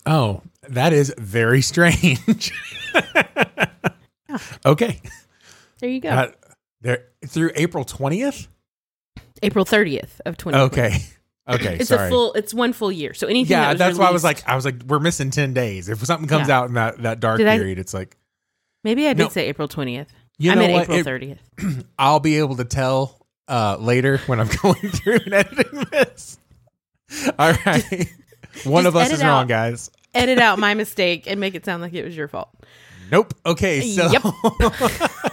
[0.07, 2.53] Oh, that is very strange.
[4.64, 5.01] okay.
[5.81, 6.09] There you go.
[6.11, 6.31] Uh,
[6.81, 8.49] there through April 20th?
[9.42, 10.59] April 30th of 2020.
[10.66, 10.99] Okay.
[11.51, 12.09] Okay, It's sorry.
[12.09, 12.35] a full.
[12.35, 13.14] It's one full year.
[13.14, 13.53] So anything.
[13.53, 15.88] yeah, that that's why I was like I was like we're missing 10 days.
[15.88, 16.59] If something comes Yeah.
[16.59, 18.18] out in that that dark Did I- period, it's like
[18.85, 19.29] maybe I did No.
[19.29, 20.07] say April 20th.
[20.38, 20.83] You I know meant what?
[20.99, 21.85] April It- 30th.
[21.99, 26.38] I'll be able to tell uh later when I'm going through and editing this.
[27.38, 28.09] All right.
[28.64, 29.91] One just of us is wrong, guys.
[30.14, 32.51] Edit out my mistake and make it sound like it was your fault.
[33.11, 33.33] Nope.
[33.47, 34.23] Okay, so Yep.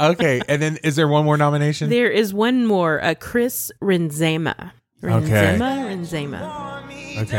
[0.00, 1.88] Okay, and then is there one more nomination?
[1.90, 4.72] There is one more, uh, Chris Renzema.
[5.02, 5.58] Okay.
[5.58, 7.22] Renzema, Renzema.
[7.22, 7.38] Okay.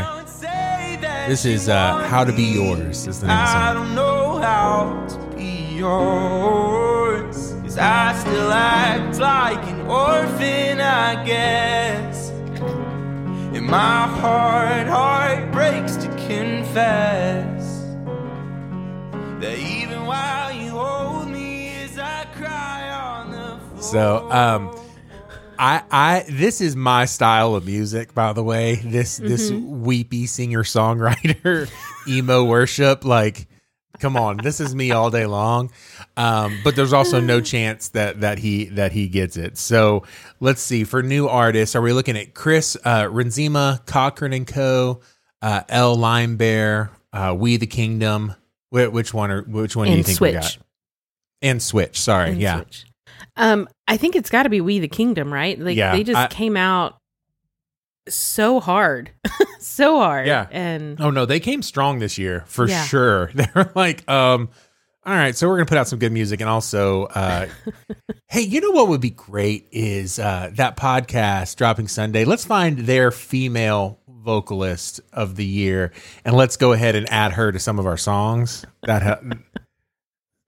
[1.28, 4.38] This is uh How to Be Yours is the name of the I don't know
[4.38, 7.54] how to be yours.
[7.64, 12.30] Cause I still act like an orphan, I guess.
[12.30, 17.82] And my heart, heart breaks to confess
[19.42, 23.82] that even while you hold me as I cry on the floor.
[23.82, 24.85] So, um,
[25.58, 28.76] I, I, this is my style of music, by the way.
[28.76, 31.70] This, this weepy singer songwriter,
[32.08, 33.04] emo worship.
[33.06, 33.48] Like,
[34.00, 35.72] come on, this is me all day long.
[36.18, 39.58] Um, but there's also no chance that that he that he gets it.
[39.58, 40.04] So
[40.40, 40.84] let's see.
[40.84, 45.02] For new artists, are we looking at Chris uh, Renzema, Cochren and Co,
[45.42, 48.34] uh, L Lime Bear, uh, We the Kingdom?
[48.70, 50.58] Wh- Which one are which one do you And think we got?
[51.42, 52.00] And Switch.
[52.00, 52.58] Sorry, And yeah.
[52.58, 52.86] Switch.
[53.38, 55.60] Um, I think it's got to be We the Kingdom, right?
[55.60, 56.98] Like Yeah, they just I- came out
[58.08, 59.12] so hard,
[59.60, 60.28] so hard.
[60.28, 60.48] Yeah.
[60.52, 62.84] and Oh no, they came strong this year for Yeah.
[62.86, 63.32] sure.
[63.36, 64.50] They're like, um,
[65.06, 67.48] All right, so we're gonna put out some good music, and also, uh,
[68.28, 72.26] hey, you know what would be great is uh, that podcast dropping Sunday.
[72.26, 75.92] Let's find their female vocalist of the year,
[76.24, 78.66] and let's go ahead and add her to some of our songs.
[78.84, 79.20] That ha-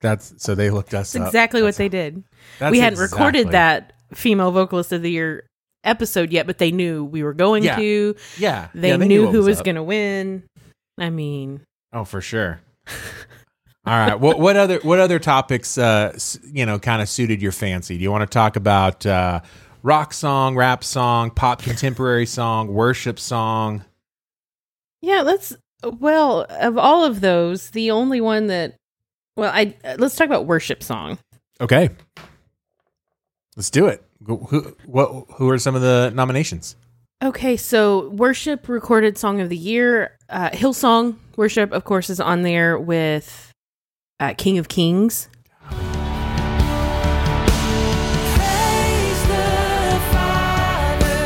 [0.01, 1.27] that's so they looked us That's up.
[1.27, 2.23] exactly what That's- they did.
[2.59, 5.45] That's we hadn't recorded that female vocalist of the year
[5.83, 7.75] episode yet, but they knew we were going Yeah.
[7.77, 8.15] to.
[8.37, 9.65] Yeah, They, yeah, knew what who was up.
[9.65, 10.43] going to win.
[10.97, 11.61] I mean,
[11.93, 12.59] Oh, for sure.
[13.85, 14.19] All right.
[14.19, 16.17] What what other what other topics uh
[16.51, 17.95] you know kind of suited your fancy?
[17.97, 19.39] Do you want to talk about uh
[19.83, 23.85] rock song, rap song, pop contemporary song, worship song?
[25.01, 25.55] yeah, let's.
[25.83, 28.75] Well, of all of those, the only one that.
[29.37, 31.17] Well, I let's talk about worship song.
[31.61, 31.89] Okay.
[33.57, 34.01] Let's do it.
[34.25, 36.75] Who who- what who are some of the nominations?
[37.23, 42.43] Okay, so worship recorded song of the year, uh, Hillsong worship, of course, is on
[42.43, 43.51] there with
[44.19, 45.27] uh, King of Kings.
[48.35, 51.23] Praise the Father,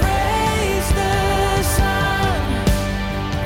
[0.00, 2.64] praise the Son,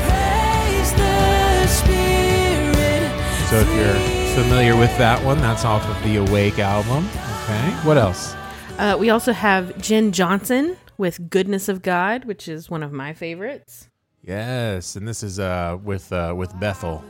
[0.08, 3.10] praise the Spirit.
[3.50, 4.00] So if you're
[4.42, 7.06] familiar with that one, that's off of the Awake album.
[7.44, 7.70] Okay.
[7.84, 8.34] What else?
[8.78, 13.12] Uh, we also have Jenn Johnson with Goodness of God, which is one of my
[13.12, 13.88] favorites.
[14.22, 17.04] Yes, and this is uh with uh with Bethel.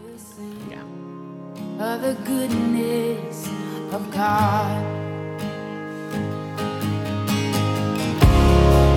[0.69, 0.83] Yeah.
[1.79, 3.47] of the goodness
[3.93, 4.85] of God.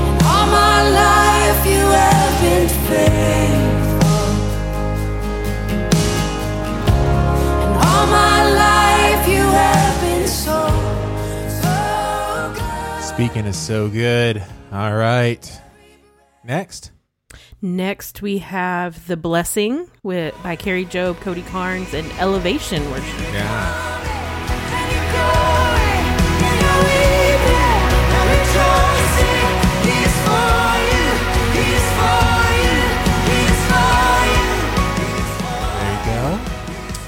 [0.10, 4.26] And all my life you have been faithful.
[7.62, 10.87] And all my life you have been so, so good.
[13.18, 14.44] Speaking is so good.
[14.72, 15.60] All right.
[16.44, 16.92] Next.
[17.64, 23.20] Next, we have The Blessing with by Kari Jobe, Cody Carnes, and Elevation Worship.
[23.34, 23.96] Yeah.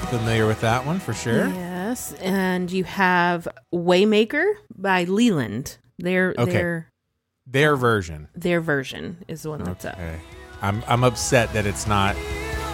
[0.08, 1.46] Familiar with that one for sure.
[1.46, 5.76] Yes, and you have Waymaker by Leeland.
[6.00, 6.52] Their Okay.
[6.52, 6.92] their
[7.46, 8.28] Their version.
[8.34, 9.94] their version is the one that's up.
[9.94, 10.20] Okay.
[10.62, 12.16] I'm I'm upset that it's not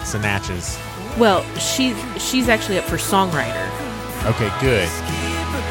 [0.03, 0.77] Sinach's.
[1.17, 3.65] Well, she she's actually up for songwriter.
[4.25, 4.89] Okay, good.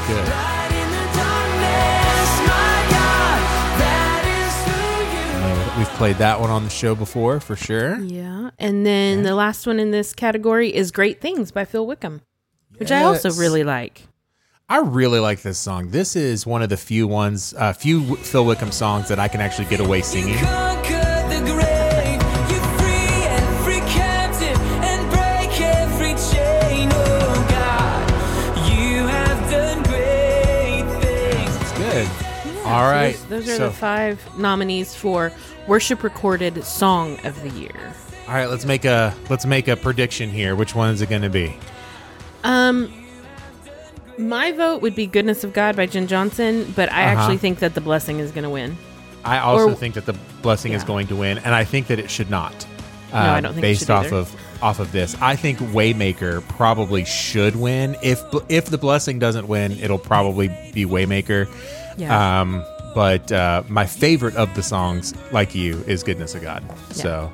[0.09, 0.27] Good.
[0.29, 3.41] Light in the darkness, my God,
[3.79, 7.99] that is who you Uh, We've played that one on the show before for sure.
[8.01, 12.23] Yeah, and then the last one in this category is Great Things by Phil Wickham,
[12.79, 14.03] which I also really like.
[14.69, 15.91] I really like this song.
[15.91, 19.41] This is one of the few ones, uh, few Phil Wickham songs that I can
[19.41, 20.37] actually get away singing.
[20.39, 22.21] conquered the grave.
[22.51, 26.89] You free every captive and break every chain.
[26.93, 28.11] Oh God,
[28.69, 31.57] you have done great things.
[31.61, 32.09] It's good.
[32.67, 33.13] All right.
[33.29, 35.31] Those, those are so, the five nominees for
[35.69, 37.95] Worship Recorded Song of the Year.
[38.27, 38.51] all right.
[38.51, 40.57] Let's make a let's make a prediction here.
[40.57, 41.57] Which one is it going to be?
[42.43, 43.06] Um,
[44.19, 47.21] my vote would be "Goodness of God" by Jenn Johnson, but I Uh-huh.
[47.21, 48.77] actually think that the blessing is going to win.
[49.25, 51.99] I also Or- think that the blessing is going to win, and I think that
[51.99, 52.53] it should not.
[53.13, 54.17] Uh, I don't think based off either.
[54.17, 55.15] of off of this.
[55.21, 57.97] I think Waymaker probably should win.
[58.03, 61.47] If if the blessing doesn't win, it'll probably be Waymaker.
[61.97, 62.41] Yeah.
[62.41, 66.63] Um, but uh, my favorite of the songs, like you, is Goodness of God.
[66.91, 67.31] So,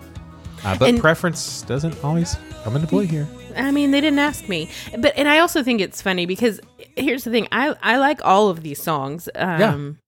[0.64, 3.27] uh, but And- preference doesn't always come into play here.
[3.57, 6.59] I mean, they didn't ask me, but and I also think it's funny because
[6.96, 9.29] here's the thing: I I like all of these songs.
[9.35, 9.98] Um,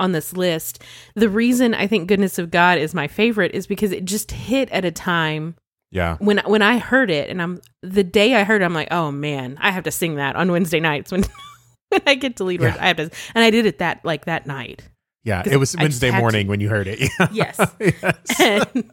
[0.00, 0.82] On this list,
[1.14, 4.70] the reason I think "Goodness of God" is my favorite is because it just hit
[4.70, 5.54] at a time
[5.92, 6.16] Yeah.
[6.18, 9.10] when when I heard it, and I'm the day I heard, it, I'm like, oh
[9.12, 11.22] man, I have to sing that on Wednesday nights when
[11.90, 12.68] when I get to lead Yeah.
[12.68, 12.82] worship.
[12.82, 14.82] I have to, and I did it that like that night.
[15.24, 15.42] Yeah.
[15.42, 16.20] 'Cause It was I Wednesday had to.
[16.20, 16.98] morning when you heard it.
[17.32, 17.56] Yes.
[17.80, 18.16] yes.
[18.40, 18.90] And-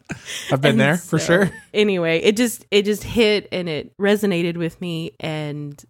[0.52, 1.50] I've been and there for so, sure.
[1.74, 5.82] Anyway, it just it just hit and it resonated with me, and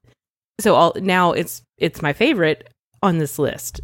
[0.60, 2.68] so all now it's it's my favorite
[3.02, 3.80] on this list,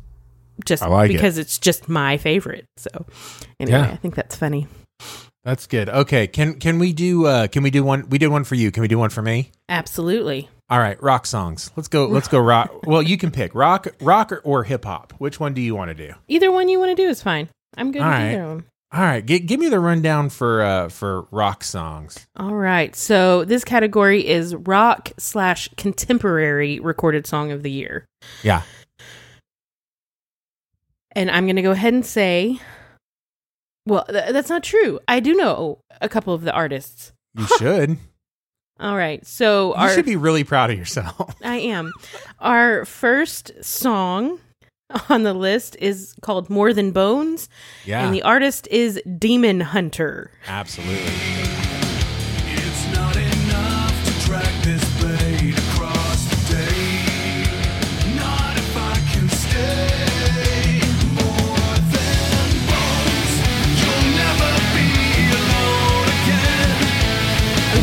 [0.64, 1.14] just I like it.
[1.14, 2.64] because it's just my favorite.
[2.79, 2.90] So
[3.61, 3.90] anyway, Yeah.
[3.90, 4.66] I think that's funny.
[5.45, 5.88] That's good.
[5.88, 6.27] Okay.
[6.27, 8.71] Can can we do uh can we do one we did one for you.
[8.71, 9.51] Can we do one for me?
[9.69, 10.49] Absolutely.
[10.68, 11.70] All right, rock songs.
[11.76, 12.72] Let's go let's go rock.
[12.87, 15.12] well, you can pick rock rock or, or hip hop.
[15.18, 16.12] Which one do you want to do?
[16.29, 17.48] Either one you want to do is fine.
[17.76, 18.33] I'm good All with right.
[18.33, 18.66] either of them.
[18.92, 22.26] All right, gi- give me the rundown for uh for rock songs.
[22.37, 22.94] All right.
[22.96, 28.05] So this category is rock slash contemporary recorded song of the year.
[28.42, 28.62] Yeah.
[31.12, 32.61] And I'm going to go ahead and say,
[33.87, 35.00] well, th- that's not true.
[35.09, 37.12] I do know a couple of the artists.
[37.35, 37.98] You should.
[38.78, 39.26] All right.
[39.26, 41.34] So You our should be really proud of yourself.
[41.44, 41.92] I am.
[42.40, 44.38] Our first song
[45.08, 47.48] on the list is called More Than Bones.
[47.84, 48.04] Yeah.
[48.04, 50.30] And the artist is Demon Hunter.
[50.46, 51.02] Absolutely.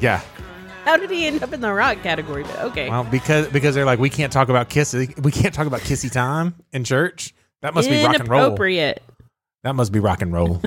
[0.00, 0.20] Yeah.
[0.88, 2.44] How did he end up in the rock category?
[2.44, 5.12] But okay, Well, because because they're like we can't talk about kissing.
[5.22, 7.34] We can't talk about kissy time in church.
[7.60, 8.40] That must be rock and roll.
[8.40, 9.02] inappropriate.
[9.64, 10.62] That must be rock and roll.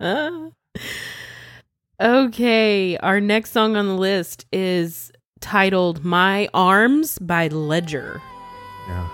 [2.00, 8.20] Okay, our next song on the list is titled "My Arms" by Ledger.
[8.88, 9.08] yeah.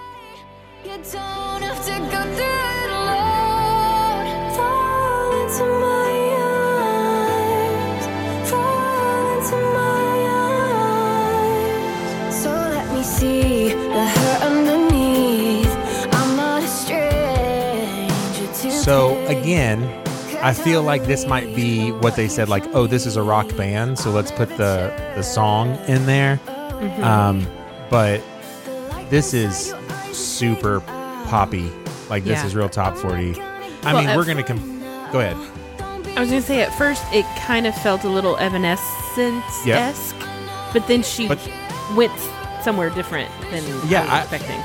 [0.85, 4.55] You don't have to go through it alone.
[4.55, 5.94] Fall into my
[13.05, 15.69] see the hurt underneath.
[16.15, 19.83] I'm not a stranger So again,
[20.43, 23.55] I feel like this might be what they said, like, oh, this is a rock
[23.57, 26.41] band, so let's put the the song in there.
[27.03, 27.47] Um,
[27.91, 28.21] but
[29.11, 29.75] this is
[30.13, 31.71] super poppy.
[32.11, 32.47] Like this Yeah.
[32.47, 33.35] is real top forty.
[33.83, 35.37] I Well, mean, we're gonna com- go ahead.
[36.17, 40.15] I was gonna say at first it kind of felt a little Evanescence esque,
[40.73, 41.39] but then she But-
[41.97, 42.13] went
[42.65, 44.61] somewhere different than Yeah, I was I- expecting.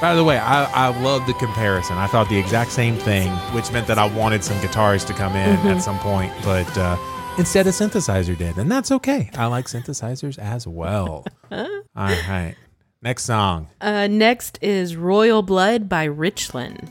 [0.00, 1.96] By the way, I, I love the comparison.
[1.96, 5.34] I thought the exact same thing, which meant that I wanted some guitars to come
[5.36, 6.96] in at some point, but uh,
[7.38, 9.30] instead a synthesizer did, and that's okay.
[9.34, 11.24] I like synthesizers as well.
[11.52, 12.54] All right,
[13.02, 13.68] next song.
[13.80, 16.90] Uh, next is Royal Blood by Richland.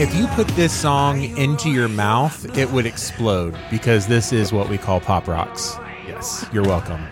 [0.00, 4.70] If you put this song into your mouth, it would explode because this is what
[4.70, 5.76] we call pop rocks.
[6.06, 7.06] Yes, you're welcome.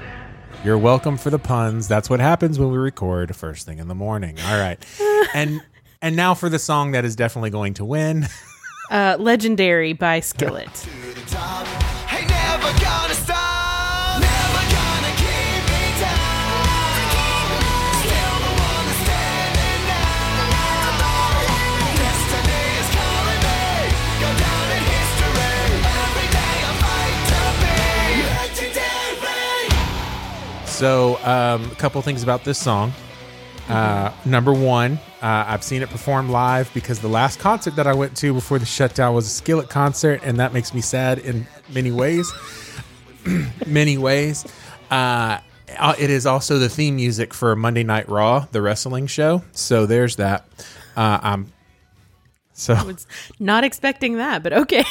[0.65, 1.87] You're welcome for the puns.
[1.87, 4.39] That's what happens when we record first thing in the morning.
[4.41, 4.83] All right.
[5.35, 5.61] And
[6.01, 8.27] and now for the song that is definitely going to win.
[8.91, 10.89] Uh, Legendary by Skillet.
[30.79, 32.93] So, um, a couple things about this song.
[33.69, 37.95] Uh, number one, uh, I've seen it performed live because the last concert that I
[37.95, 41.49] went to before the shutdown was a Skillet concert, and that makes me sad in
[41.69, 42.33] many ways.
[43.67, 44.47] many ways.
[44.89, 45.41] Uh,
[45.81, 49.43] uh, it is also the theme music for Monday Night Raw, the wrestling show.
[49.51, 50.47] So there's that.
[50.97, 51.53] Uh, I'm
[52.53, 53.05] so was
[53.41, 54.85] not expecting that, but okay.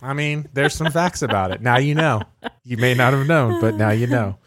[0.00, 1.60] I mean, there's some facts about it.
[1.60, 2.22] Now you know.
[2.62, 4.38] You may not have known, but now you know.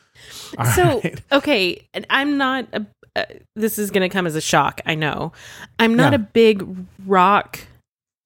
[0.58, 1.22] All so right.
[1.32, 2.68] okay, I'm not.
[2.74, 2.86] A,
[3.16, 3.24] uh,
[3.56, 4.80] this is going to come as a shock.
[4.86, 5.32] I know.
[5.80, 6.18] I'm not Yeah.
[6.18, 6.64] a big
[7.06, 7.60] rock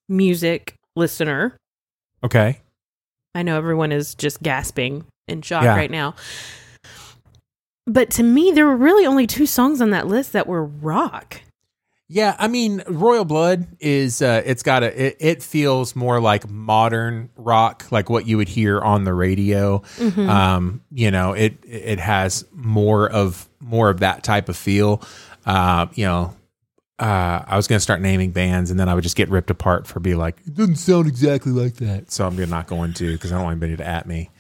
[0.10, 1.56] music listener.
[2.24, 2.60] okay.
[3.34, 5.76] I know everyone is just gasping in shock Yeah.
[5.78, 6.16] right now.
[7.88, 11.42] But to me, there were really only two songs on that list that were rock.
[12.14, 16.50] Yeah, I mean, Royal Blood is uh, it's got a it, it feels more like
[16.50, 19.80] modern rock, like what you would hear on the radio.
[19.96, 20.30] Mm-hmm.
[20.30, 25.02] Um, you know, it it has more of more of that type of feel.
[25.46, 26.36] Uh, you know,
[27.00, 29.50] uh, I was going to start naming bands, and then I would just get ripped
[29.50, 32.12] apart for be like, it doesn't sound exactly like that.
[32.12, 34.32] So I'm not going to because I don't want anybody to at me.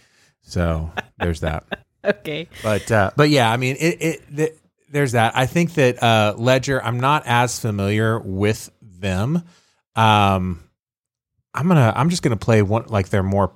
[0.41, 1.63] So there's that.
[2.03, 2.47] Okay.
[2.63, 4.55] But uh, but yeah, I mean, it, it th-
[4.91, 5.35] there's that.
[5.35, 6.83] I think that uh, Ledger.
[6.83, 9.43] I'm not as familiar with them.
[9.95, 10.63] Um,
[11.53, 11.93] I'm gonna.
[11.95, 13.53] I'm just gonna play one like their more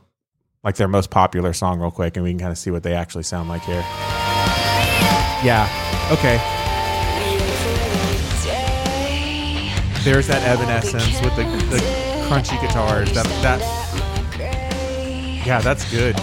[0.64, 2.94] like their most popular song real quick, and we can kind of see what they
[2.94, 3.84] actually sound like here.
[5.44, 5.70] Yeah.
[6.12, 6.38] Okay.
[10.04, 11.78] There's that Evanescence with the, the
[12.28, 13.12] crunchy guitars.
[13.14, 13.62] That that.
[15.46, 16.16] Yeah, that's good.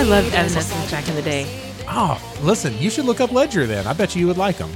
[0.00, 1.46] I loved Evanescence back in the day.
[1.86, 3.86] Oh, listen, you should look up Ledger then.
[3.86, 4.70] I bet you you would like them.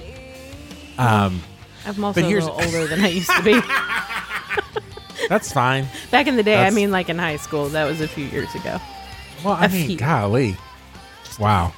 [0.98, 1.40] Um,
[1.86, 3.58] I'm also But a little older than I used to be.
[5.30, 5.86] that's fine.
[6.10, 7.70] back in the day, I mean like in high school.
[7.70, 8.78] That was a few years ago.
[9.42, 9.96] Well, I A mean, few.
[9.96, 10.58] golly,
[11.40, 11.72] wow,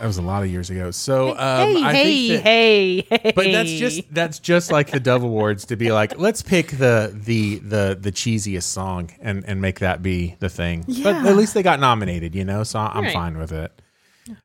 [0.00, 0.90] that was a lot of years ago.
[0.90, 3.32] So, um, hey, I hey, think that, hey, hey.
[3.34, 7.12] but that's just that's just like the Dove Awards to be like, let's pick the
[7.14, 10.84] the the the cheesiest song and and make that be the thing.
[11.02, 13.12] But at least they got nominated, you know, so I'm Right.
[13.12, 13.72] fine with it.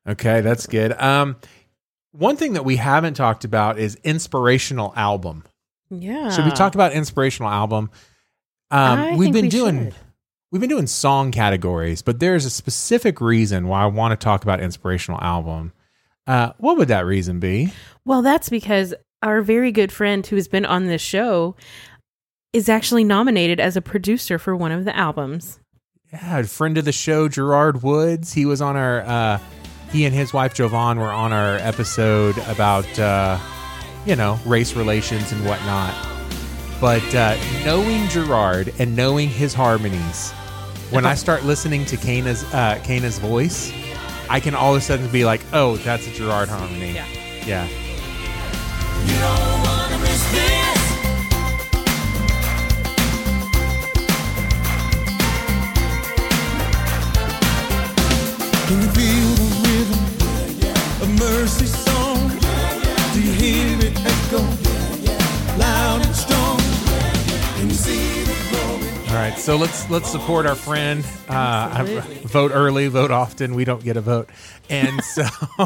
[0.08, 0.94] Okay, that's good.
[1.00, 1.36] Um,
[2.12, 5.44] one thing that we haven't talked about is inspirational album.
[5.90, 6.30] yeah.
[6.32, 7.90] Should we talk about inspirational album?
[8.72, 9.96] Um, we've been we doing should.
[10.54, 14.44] We've been doing song categories, but there's a specific reason why I want to talk
[14.44, 15.74] about inspirational album.
[16.28, 17.74] Uh, what would that reason be?
[18.06, 18.94] Well, that's because
[19.24, 21.56] our very good friend who has been on this show
[22.54, 25.60] is actually nominated as a producer for one of the albums.
[26.12, 28.32] Yeah, a friend of the show, Gerard Woods.
[28.32, 29.02] He was on our.
[29.02, 29.40] Uh,
[29.92, 33.40] he and his wife Jovan were on our episode about uh,
[34.06, 35.96] you know race relations and whatnot.
[36.80, 40.32] But uh, knowing Gerard and knowing his harmonies,
[40.94, 43.74] when I start listening to Kana's uh, Kana's voice,
[44.30, 47.08] I can all of a sudden be like, "Oh, that's a Gerard harmony." Yeah.
[47.46, 47.68] yeah.
[49.06, 50.64] You don't wanna miss this.
[58.68, 60.02] Can you feel the rhythm?
[61.02, 62.30] A mercy song.
[63.14, 64.83] Do you hear it echo?
[69.34, 71.04] Right, so let's let's support our friend.
[71.28, 71.84] Uh,
[72.26, 73.56] vote early, vote often.
[73.56, 74.30] We don't get a vote,
[74.70, 75.24] and so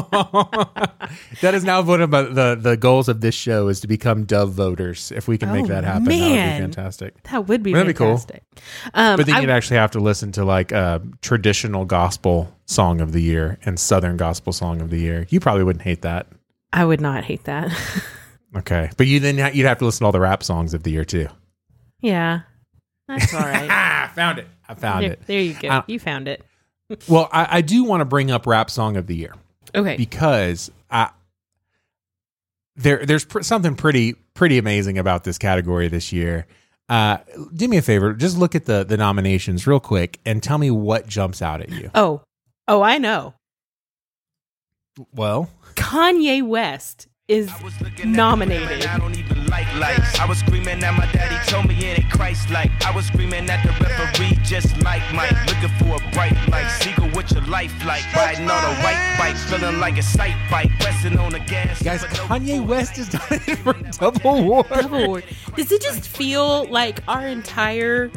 [1.40, 4.52] that is now voted by the the goals of this show is to become Dove
[4.52, 5.12] voters.
[5.12, 7.22] If we can make Oh, that happen, that would be fantastic.
[7.24, 8.16] That would be That'd be cool.
[8.18, 8.44] fantastic.
[8.94, 13.00] Um, But then I- you'd actually have to listen to like a traditional gospel song
[13.00, 15.26] of the year and Southern gospel song of the year.
[15.30, 16.26] You probably wouldn't hate that.
[16.72, 17.70] I would not hate that.
[18.56, 20.90] Okay, but you then you'd have to listen to all the rap songs of the
[20.90, 21.28] year too.
[22.00, 22.40] yeah,
[23.08, 23.68] that's all right.
[23.70, 24.46] Ah, found it.
[24.68, 25.26] I found there, it.
[25.26, 25.68] there you go.
[25.68, 26.44] Uh, you found it.
[27.06, 29.34] Well, I, I do want to bring up rap song of the year.
[29.74, 29.98] Okay.
[29.98, 31.10] because I
[32.76, 36.46] there there's pr- something pretty pretty amazing about this category this year.
[36.88, 37.18] Uh,
[37.54, 40.70] do me a favor, just look at the the nominations real quick and tell me
[40.70, 41.90] what jumps out at you.
[41.94, 42.22] oh,
[42.66, 43.34] oh, I know.
[45.12, 47.52] Well, Kanye West is
[48.06, 48.86] nominated.
[48.86, 50.18] I don't even like lights.
[50.18, 52.70] I was screaming at my daddy, told me it ain't Christ like.
[52.84, 55.32] I was screaming at the referee, just like Mike.
[55.46, 56.68] Looking for a bright light.
[56.80, 58.02] Seagull, what your life like?
[58.14, 60.70] Riding on a white bike, feeling like a sight bike.
[60.80, 61.82] Resting on the gas.
[61.82, 64.68] guys, but Kanye West is nominated for Dove Award.
[64.70, 65.24] Dove Award.
[65.54, 68.10] Does it just feel like our entire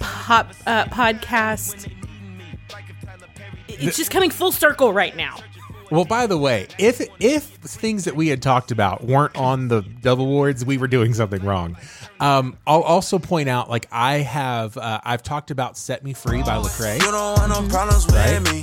[0.00, 1.88] pop uh, podcast?
[3.68, 5.36] It's just coming full circle right now.
[5.90, 9.82] Well, by the way, if if things that we had talked about weren't on the
[9.82, 11.76] Dove Awards, we were doing something wrong.
[12.20, 16.42] Um, I'll also point out, like I have, uh, I've talked about "Set Me Free"
[16.42, 16.94] by Lecrae.
[16.94, 18.38] You don't want no problems Right.
[18.40, 18.62] with me.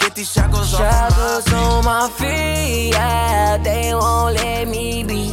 [0.00, 5.30] Get these shackles off my Shackles on my feet, yeah, they won't let me be.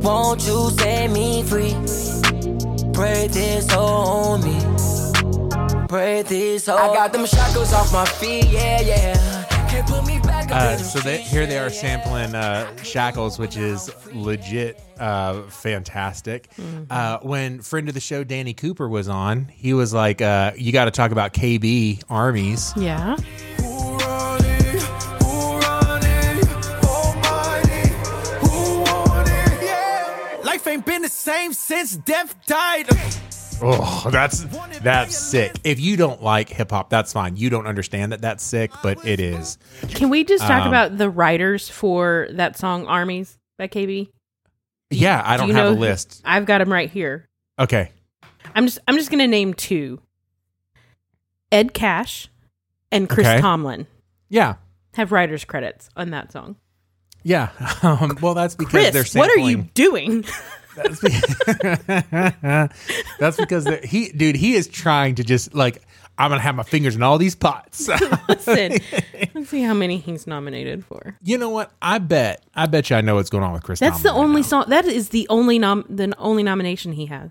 [0.00, 1.74] Won't you set me free?
[2.92, 4.79] Pray this on me.
[5.90, 9.44] Pray this on I got them shackles off my feet, yeah, yeah.
[9.68, 13.56] Can't put me back up Uh, so they, here they are sampling uh, Shackles, which
[13.56, 16.48] is legit uh, fantastic.
[16.88, 20.70] Uh, when friend of the show Danny Cooper was on, he was like, uh, "You
[20.70, 23.16] got to talk about KB armies." Yeah.
[23.58, 24.82] Who run it?
[25.24, 26.84] Who run it?
[26.84, 27.88] Almighty.
[28.46, 29.62] Who won it?
[29.64, 30.36] Yeah.
[30.44, 32.86] Life ain't been the same since death died.
[33.62, 34.44] Oh, that's
[34.80, 35.52] that's sick.
[35.64, 37.36] If you don't like hip hop, that's fine.
[37.36, 39.58] You don't understand that that's sick, but it is.
[39.88, 44.08] Can we just talk Um, about the writers for that song "Armies" by KB?
[44.90, 46.22] Yeah, I Do don't you have know a list.
[46.24, 47.28] I've got them right here.
[47.58, 47.90] Okay,
[48.54, 50.00] I'm just I'm just gonna name two:
[51.52, 52.28] Ed Cash
[52.92, 53.40] and Chris Okay.
[53.40, 53.86] Tomlin.
[54.28, 54.54] yeah,
[54.94, 56.56] have writer's credits on that song.
[57.22, 57.50] Yeah.
[57.82, 60.24] Um, well, that's because they're Chris, what are you doing?
[60.76, 62.68] That's because,
[63.18, 65.82] that's because he, dude, he is trying to just like,
[66.18, 67.88] I'm gonna have my fingers in all these pots.
[68.28, 68.78] Listen,
[69.34, 71.16] let's see how many he's nominated for.
[71.22, 71.72] you know what?
[71.80, 73.80] I bet, I bet you, I know what's going on with Chris.
[73.80, 74.46] That's the Tomlin right only now.
[74.46, 74.64] song.
[74.68, 77.30] That is the only nom the only nomination he has.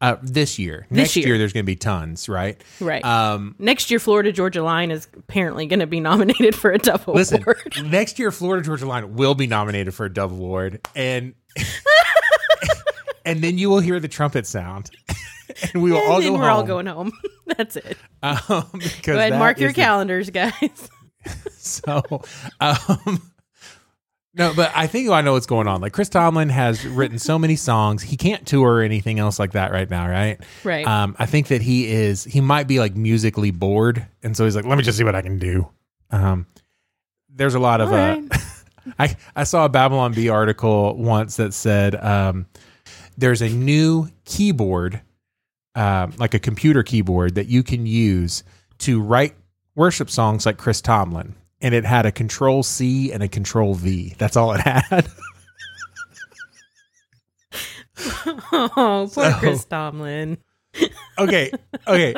[0.00, 0.86] uh, this year.
[0.90, 1.28] Next year.
[1.28, 1.38] year.
[1.38, 2.60] there's gonna be tons, right?
[2.80, 3.04] Right.
[3.04, 7.14] Um, Next year, Florida Georgia Line is apparently going to be nominated for a double
[7.14, 7.72] listen, award.
[7.84, 11.34] next year, Florida Georgia Line will be nominated for a Dove Award, and
[13.24, 14.90] and then you will hear the trumpet sound,
[15.72, 17.12] and we will all and then go we're all going home.
[17.56, 17.96] That's it.
[18.22, 18.38] Um,
[18.72, 20.52] because Go ahead mark your is the- calendars, guys.
[21.64, 22.02] So,
[22.60, 23.22] um,
[24.34, 25.80] no, but I think I know what's going on.
[25.80, 29.52] Like Chris Tomlin has written so many songs, he can't tour or anything else like
[29.52, 30.40] that right now, right?
[30.64, 30.84] Right.
[30.84, 32.24] Um, I think that he is.
[32.24, 35.14] He might be like musically bored, and so he's like, "Let me just see what
[35.14, 35.68] I can do."
[36.10, 36.46] Um,
[37.28, 37.90] there's a lot of.
[37.90, 38.20] All Uh.
[38.98, 42.46] I I saw a Babylon Bee article once that said um,
[43.22, 45.00] there's a new keyboard,
[45.76, 48.42] um, like a computer keyboard that you can use
[48.78, 49.36] to write
[49.76, 54.16] worship songs like Chris Tomlin, and it had a Control C and a Control V.
[54.18, 55.06] That's all it had.
[58.52, 60.38] oh, poor Chris Tomlin.
[61.16, 61.52] okay,
[61.86, 62.14] okay,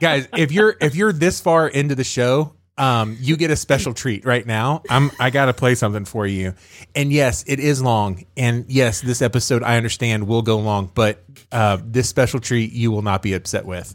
[0.00, 3.92] guys, if you're if you're this far into the show, um, you get a special
[3.92, 4.82] treat right now.
[4.88, 6.54] I'm I gotta play something for you,
[6.94, 11.22] and yes, it is long, and yes, this episode I understand will go long, but
[11.52, 13.94] uh, this special treat you will not be upset with.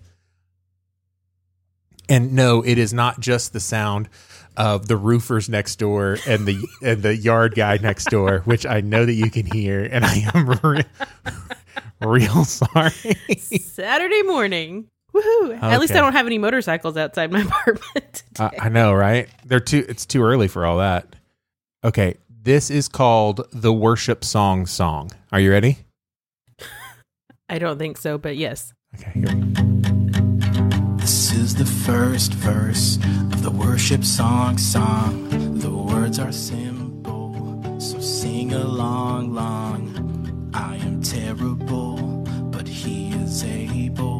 [2.07, 4.07] And no, it is not just the sound
[4.55, 8.81] of the roofers next door and the and the yard guy next door, which I
[8.81, 10.85] know that you can hear, and I am re-
[12.01, 12.91] real sorry.
[13.39, 14.89] Saturday morning.
[15.15, 15.61] Woohoo.
[15.61, 18.23] At least I don't have any motorcycles outside my apartment.
[18.37, 19.29] I I know, right?
[19.45, 19.85] They're too.
[19.87, 21.15] It's too early for all that.
[21.85, 25.11] Okay, this is called the worship song song.
[25.31, 25.77] Are you ready?
[27.49, 28.73] I don't think so, but yes.
[28.95, 29.11] Okay.
[29.13, 29.65] Here.
[30.97, 32.97] This is the first verse
[33.31, 35.29] of the worship song song.
[35.59, 40.51] The words are simple, so sing along long.
[40.53, 41.97] I am terrible,
[42.51, 44.14] but he is able.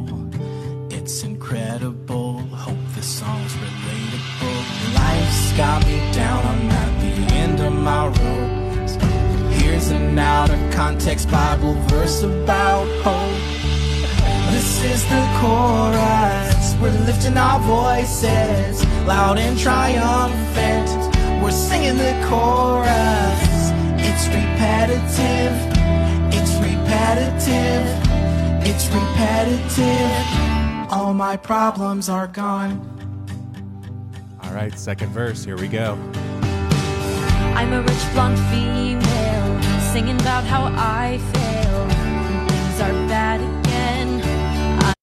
[1.05, 2.39] It's incredible.
[2.39, 4.95] Hope this song's relatable.
[4.95, 9.51] Life's got me down, I'm at the end of my rope.
[9.53, 13.37] Here's an out of context Bible verse about hope.
[14.51, 16.73] This is the chorus.
[16.81, 20.89] We're lifting our voices loud and triumphant.
[21.39, 23.69] We're singing the chorus.
[24.01, 25.53] It's repetitive.
[26.33, 27.85] It's repetitive.
[28.65, 30.54] It's repetitive.
[30.89, 32.79] All my problems are gone.
[34.43, 35.43] All right, second verse.
[35.43, 35.93] Here we go.
[37.55, 41.87] I'm a rich blonde female, singing about how I fail.
[41.87, 44.93] when Things are bad again.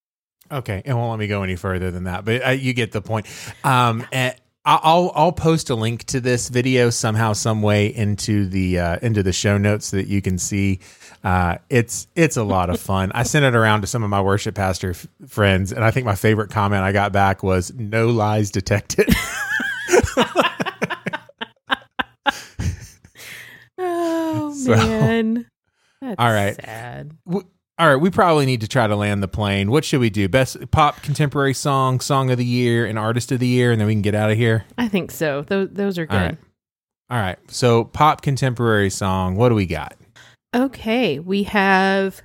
[0.51, 3.01] Okay, it won't let me go any further than that, but uh, you get the
[3.03, 3.27] point.
[3.65, 8.47] Um, and I- I'll I'll post a link to this video somehow, some way into
[8.47, 10.79] the uh, into the show notes so that you can see.
[11.25, 13.11] Uh, it's it's a lot of fun.
[13.13, 16.07] I sent it around to some of my worship pastor f- friends, and I think
[16.07, 19.13] my favorite comment I got back was "No lies detected."
[23.79, 25.47] Oh, So- man.
[26.01, 26.55] That's All right.
[26.57, 27.13] sad.
[27.27, 27.47] W-
[27.79, 29.71] All right, we probably need to try to land the plane.
[29.71, 30.29] What should we do?
[30.29, 33.87] Best pop contemporary song, song of the year, and artist of the year, and then
[33.89, 34.65] we can get out of here.
[34.77, 35.43] I think so.
[35.43, 36.15] Those, those are good.
[36.17, 36.39] All right.
[37.11, 37.39] All right.
[37.49, 39.37] So, pop contemporary song.
[39.37, 39.97] What do we got?
[40.55, 42.23] Okay, we have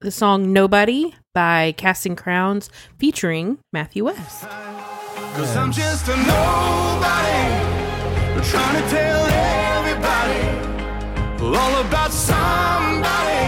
[0.00, 4.42] the song Nobody by Casting Crowns featuring Matthew West.
[5.34, 7.38] Cause I'm just a nobody
[8.50, 10.40] Trying to tell everybody
[11.56, 13.39] All about somebody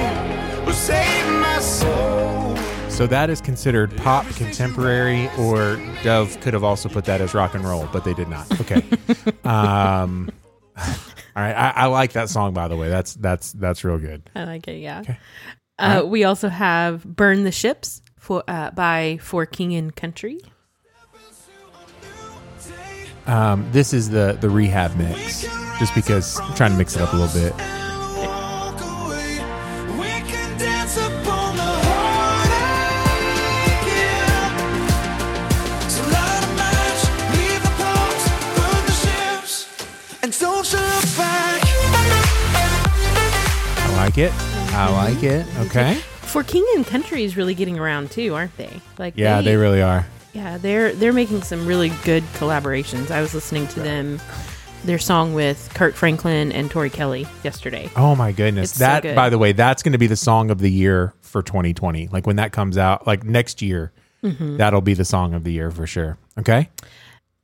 [2.89, 7.55] So that is considered pop contemporary, or Dove could have also put that as rock
[7.55, 8.49] and roll, but they did not.
[8.61, 8.77] Okay.
[9.45, 10.31] um,
[10.79, 10.85] all
[11.35, 12.89] right, I, I like that song by the way.
[12.89, 14.29] That's that's that's real good.
[14.35, 15.01] I like it, yeah.
[15.01, 15.19] Okay.
[15.79, 20.39] Uh, We also have Burn the Ships for uh, by For King and Country.
[23.27, 25.43] Um, this is the the rehab mix,
[25.79, 27.82] just because I'm trying to mix it up a little bit.
[44.03, 44.33] Like it.
[44.75, 45.47] I like it.
[45.59, 45.95] Okay.
[46.23, 48.81] For King and Country is really getting around too, aren't they?
[48.99, 50.05] Like Yeah, they really are.
[50.33, 53.13] Yeah, they're they're making some really good collaborations.
[53.13, 54.21] I was listening to them
[54.85, 57.91] their song with Kirk Franklin and Tori Kelly yesterday.
[57.95, 58.71] Oh my goodness.
[58.71, 59.15] It's so that good.
[59.15, 62.09] by the way, that's going to be the song of the year for 2020.
[62.09, 63.93] Like when that comes out, like next year,
[64.25, 64.57] Mm-hmm.
[64.57, 66.17] that'll be the song of the year for sure.
[66.39, 66.71] Okay?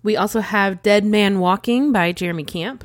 [0.04, 2.84] We also have Dead Man Walking by Jeremy Camp.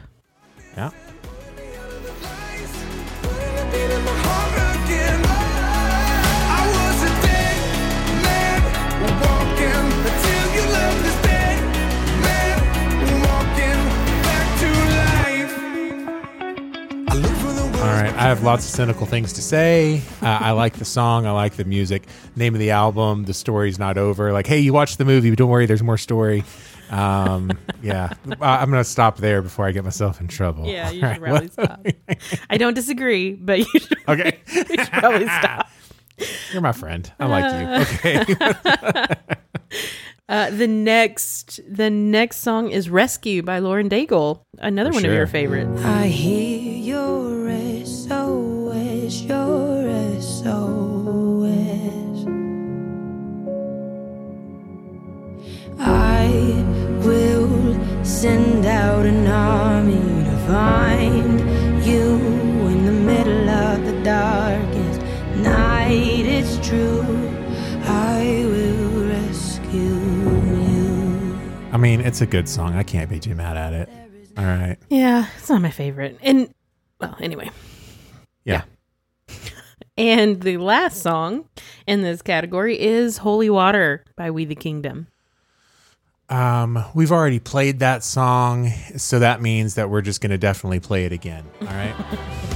[18.33, 20.01] Have lots of cynical things to say.
[20.21, 21.27] Uh, I like the song.
[21.27, 22.07] I like the music.
[22.35, 23.25] Name of the album.
[23.25, 24.33] The story's not over.
[24.33, 26.43] Like, hey, you watched the movie, but don't worry, there's more story.
[26.89, 27.51] Um,
[27.83, 28.11] yeah,
[28.41, 30.65] I- I'm gonna stop there before I get myself in trouble.
[30.65, 31.85] Yeah, you All should right, probably stop.
[32.49, 35.69] I don't disagree, but you should, Okay, you should probably stop.
[36.51, 37.11] you're my friend.
[37.19, 38.15] I like you.
[38.15, 39.15] Okay.
[40.29, 45.11] Uh, the next the next song is Rescue by Lauren Daigle, another For one of
[45.11, 45.83] your favorites.
[45.83, 47.32] I hear your
[49.09, 52.25] SOS, your SOS.
[55.79, 56.29] I
[57.03, 61.39] will send out an army to find
[61.85, 62.15] you
[62.67, 65.01] in the middle of the darkest
[65.35, 66.25] night.
[66.25, 67.01] It's true,
[67.83, 69.99] I will rescue
[70.69, 71.39] you.
[71.73, 72.75] I mean, it's a good song.
[72.75, 73.89] I can't be too mad at it.
[74.37, 74.77] All right.
[74.89, 76.17] Yeah, it's not my favorite.
[76.21, 76.53] And
[76.99, 77.51] well, anyway.
[78.45, 78.63] Yeah.
[79.97, 81.47] And the last song
[81.85, 85.07] in this category is Holy Water by We the Kingdom.
[86.29, 90.79] Um, we've already played that song, so that means that we're just going to definitely
[90.79, 91.45] play it again.
[91.61, 92.49] All right.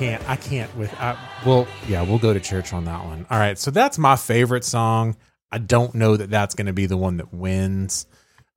[0.00, 0.28] can't.
[0.28, 0.92] I can't with.
[1.00, 3.26] I, well, yeah, we'll go to church on that one.
[3.30, 3.58] All right.
[3.58, 5.16] So that's my favorite song.
[5.52, 8.06] I don't know that that's going to be the one that wins.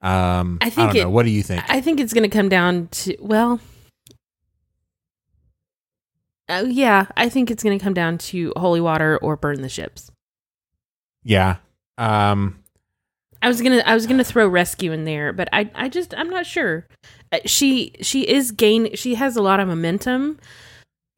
[0.02, 1.10] Um, I I, think don't know.
[1.10, 1.64] it- What do you think?
[1.70, 3.60] I think it's going to come down to well,
[6.50, 9.70] uh, yeah, I think it's going to come down to Holy Water or Burn the
[9.70, 10.12] Ships.
[11.24, 11.58] yeah.
[11.98, 12.60] Um,
[13.44, 16.30] I was gonna I was gonna throw rescue in there, but I I just I'm
[16.30, 16.88] not sure.
[17.32, 20.39] Uh, She she is gain she has a lot of momentum,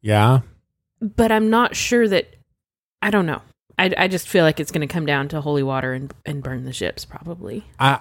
[0.06, 0.40] yeah.
[1.00, 2.34] but I'm not sure that
[3.02, 3.42] I don't know.
[3.78, 6.42] I, I just feel like it's going to come down to holy water and and
[6.42, 7.64] burn the ships probably.
[7.78, 7.98] I,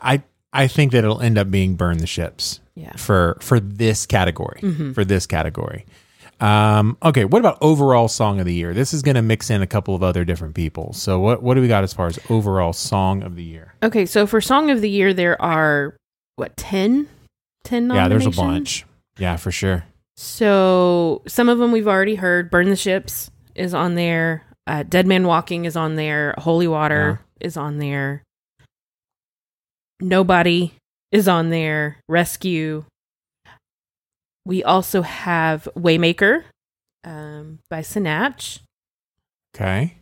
[0.53, 2.61] I I think that it'll end up being burn the ships.
[2.75, 2.95] Yeah.
[2.95, 4.59] For for this category.
[4.61, 4.93] Mhm.
[4.95, 5.85] For this category.
[6.41, 8.73] Um, okay, what about overall song of the year?
[8.73, 10.91] This is going to mix in a couple of other different people.
[10.93, 13.73] So what what do we got as far as overall song of the year?
[13.83, 15.95] Okay, so for song of the year there are
[16.35, 17.07] what 10
[17.63, 18.85] 10 Yeah, there's a bunch.
[19.17, 19.85] Yeah, for sure.
[20.17, 22.49] So some of them we've already heard.
[22.49, 24.43] Burn the Ships is on there.
[24.67, 26.33] Uh, Dead Man Walking is on there.
[26.37, 28.23] Holy Water is on there.
[30.01, 30.73] Nobody
[31.11, 31.97] is on there.
[32.07, 32.85] Rescue.
[34.45, 36.43] We also have Waymaker
[37.03, 38.59] um, by Sinach.
[39.55, 39.95] Okay.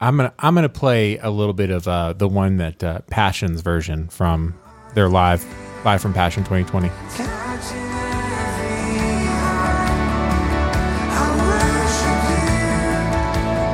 [0.00, 3.62] I'm gonna I'm gonna play a little bit of uh, the one that uh, Passion's
[3.62, 4.58] version from
[4.94, 5.44] their live
[5.84, 7.83] live from Passion 2020.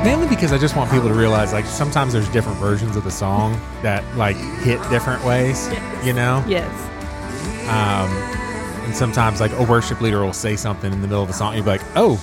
[0.03, 3.11] Mainly because I just want people to realize like sometimes there's different versions of the
[3.11, 5.69] song that like hit different ways,
[6.03, 6.43] you know.
[6.47, 6.67] Yes.
[7.69, 8.09] Um,
[8.85, 11.53] and sometimes like a worship leader will say something in the middle of the song,
[11.53, 12.19] you'll be like, oh,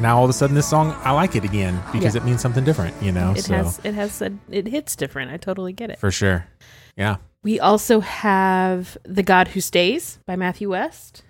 [0.00, 2.20] now all of a sudden this song I like it again because Yeah.
[2.20, 3.32] it means something different, you know.
[3.34, 5.30] It so has it has a, it hits different.
[5.30, 5.98] I totally get it.
[5.98, 6.46] for sure,
[6.94, 7.16] yeah.
[7.42, 11.22] We also have The God Who Stays by Matthew West.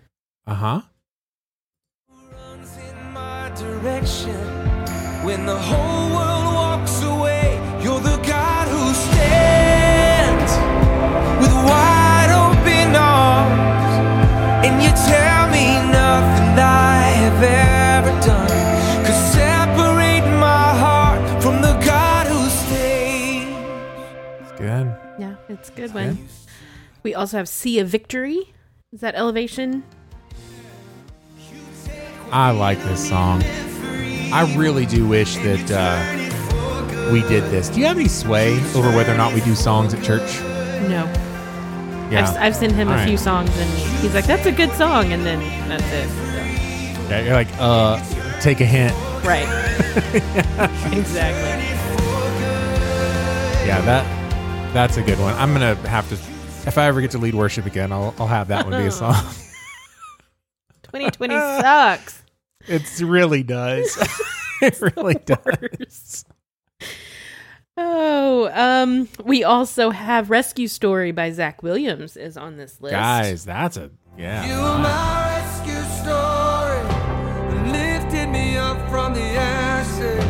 [0.45, 0.81] Uh huh.
[5.29, 10.53] When the whole world walks away, you're the God who stands
[11.39, 13.93] with wide open arms.
[14.65, 21.75] And you tell me nothing I have ever done could separate my heart from the
[21.85, 23.53] God who stays.
[24.41, 24.97] It's good.
[25.19, 26.27] Yeah, it's a good one.
[27.03, 28.55] We also have See a Victory.
[28.95, 29.85] Is that Elevation?
[32.33, 33.45] I like this song.
[34.33, 37.69] I really do wish that uh, we did this.
[37.69, 40.41] Do you have any sway over whether or not we do songs at church?
[40.89, 41.05] No.
[42.11, 42.29] Yeah.
[42.31, 43.09] I've, I've sent him All a right.
[43.09, 43.71] few songs, and
[44.01, 46.09] he's like, "That's a good song," and then that's it.
[46.09, 48.03] So, Yeah, you're like, uh,
[48.41, 48.93] take a hint.
[49.25, 49.47] right.
[50.93, 51.67] exactly.
[53.67, 55.35] Yeah, that that's a good one.
[55.35, 56.15] I'm gonna have to.
[56.67, 58.91] If I ever get to lead worship again, I'll I'll have that one be a
[58.93, 59.15] song.
[60.85, 62.23] 2020 sucks.
[62.69, 63.97] It really does.
[64.63, 66.25] it really does.
[67.77, 72.93] Oh, um, we also have "Rescue Story" by Zach Williams is on this list.
[72.93, 74.45] Guys, that's a yeah.
[74.47, 76.83] You are my rescue story,
[77.71, 80.25] lifted me up from the ashes,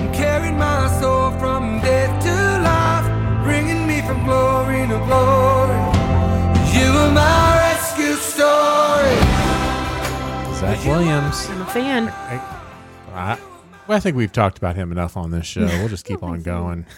[0.00, 5.76] and carried my soul from death to life, bringing me from glory to glory.
[6.72, 8.85] You are my rescue story.
[10.56, 11.46] Zach Williams.
[11.50, 12.08] I'm a fan.
[12.08, 12.36] I,
[13.12, 13.38] I,
[13.86, 15.66] well, I think we've talked about him enough on this show.
[15.66, 16.86] We'll just keep on going.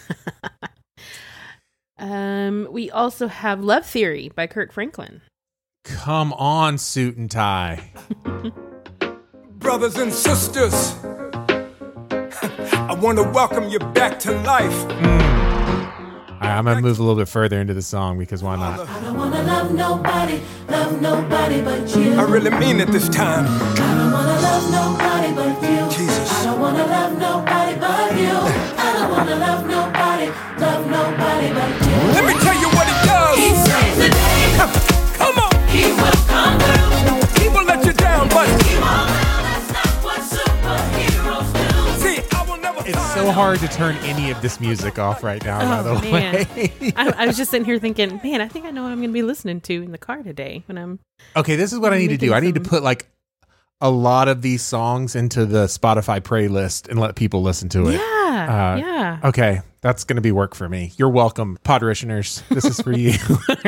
[2.01, 5.21] Um, we also have "Love Theory" by Kirk Franklin.
[5.83, 7.91] Come on, suit and tie.
[9.49, 14.71] Brothers and sisters, I want to welcome you back to life.
[14.71, 15.58] All
[16.47, 18.87] right, I'm gonna move a little bit further into the song because why not?
[18.87, 22.13] I don't wanna love nobody, love nobody but you.
[22.13, 23.45] I really mean it this time.
[23.47, 25.97] I don't wanna love nobody but you.
[25.97, 26.31] Jesus.
[26.31, 28.31] I don't wanna love nobody but you.
[28.31, 30.27] I don't wanna love nobody,
[30.59, 31.95] love nobody but you.
[32.13, 32.48] Let me
[43.19, 45.59] so hard to turn any of this music off right now.
[45.83, 46.33] by Oh, the man.
[46.55, 46.93] way.
[46.95, 49.09] I, I was just sitting here thinking, man, I think I know what I'm going
[49.09, 50.99] to be listening to in the car today when I'm.
[51.35, 52.33] Okay, this is what I need to do.
[52.33, 53.09] I need to some- put like
[53.81, 57.93] a lot of these songs into the Spotify playlist and let people listen to it.
[57.95, 59.19] Yeah, Uh, yeah.
[59.25, 60.93] Okay, that's going to be work for me.
[60.95, 62.47] You're welcome, Podritioners.
[62.49, 63.13] This is for you.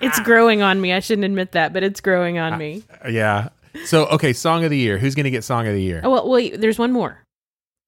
[0.00, 0.92] It's growing on me.
[0.92, 2.84] I shouldn't admit that, but it's growing on me.
[3.08, 3.48] yeah.
[3.84, 4.96] So, okay, song of the year.
[4.96, 6.00] Who's going to get song of the year?
[6.04, 6.60] Oh, well, wait.
[6.60, 7.18] There's one more.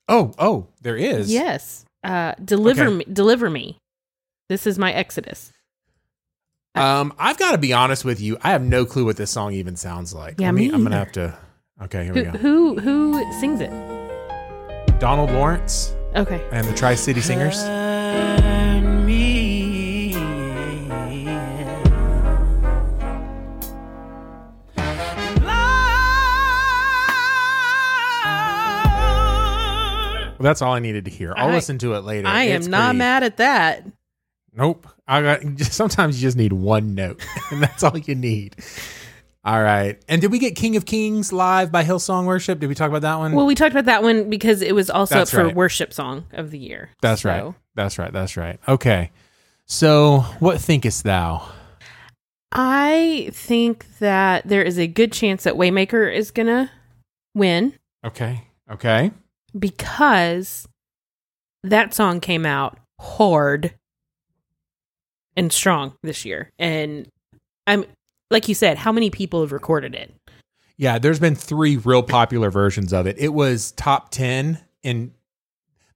[0.08, 1.32] Oh, oh, there is.
[1.32, 1.84] Yes.
[2.02, 2.94] Uh, deliver Okay.
[2.96, 3.04] me.
[3.12, 3.78] Deliver me.
[4.48, 5.52] This is my Exodus.
[6.74, 8.36] Um, I've got to be honest with you.
[8.42, 10.36] I have no clue what this song even sounds like.
[10.38, 11.36] Yeah, Let me, me I'm going to have to.
[11.82, 12.38] Okay, here Who, we go.
[12.38, 13.70] who who sings it?
[15.00, 16.46] Donald Lawrence Okay.
[16.52, 17.58] and the Tri City Singers.
[30.40, 31.34] Well, that's all I needed to hear.
[31.36, 32.26] I'll I- listen to it later.
[32.26, 33.84] I am It's not pretty- mad at that.
[34.54, 34.88] Nope.
[35.06, 38.56] I got just sometimes you just need one note, and that's all you need.
[39.44, 39.98] All right.
[40.08, 42.58] And did we get King of Kings live by Hillsong Worship?
[42.58, 43.32] Did we talk about that one?
[43.32, 45.54] Well, we talked about that one because it was also That's up for right.
[45.54, 46.90] worship song of the year.
[47.00, 47.54] that's So, right.
[47.74, 48.12] That's right.
[48.12, 48.58] That's right.
[48.66, 49.10] Okay.
[49.66, 51.46] So, what thinkest thou?
[52.52, 56.70] I think that there is a good chance that Waymaker is gonna
[57.34, 57.74] win
[58.04, 58.44] Okay.
[58.70, 59.12] Okay.
[59.58, 60.66] Because
[61.62, 63.74] that song came out hard
[65.36, 66.50] and strong this year.
[66.58, 67.08] And
[67.66, 67.84] I'm
[68.30, 70.14] like you said, how many people have recorded it?
[70.76, 73.16] Yeah, there's been three real popular versions of it.
[73.18, 75.12] It was top 10 and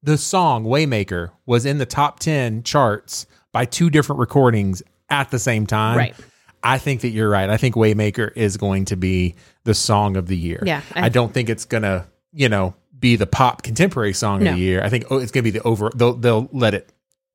[0.03, 5.39] the song Waymaker was in the top 10 charts by two different recordings at the
[5.39, 5.97] same time.
[5.97, 6.15] Right.
[6.63, 7.49] I think that you're right.
[7.49, 9.35] I think Waymaker is going to be
[9.65, 10.63] the song of the year.
[10.67, 14.43] Yeah, I, I- don't think it's going to, you know, be the pop contemporary song
[14.43, 14.51] No.
[14.51, 14.83] of the year.
[14.83, 16.93] I think oh, it's going to be the over they'll they'll let it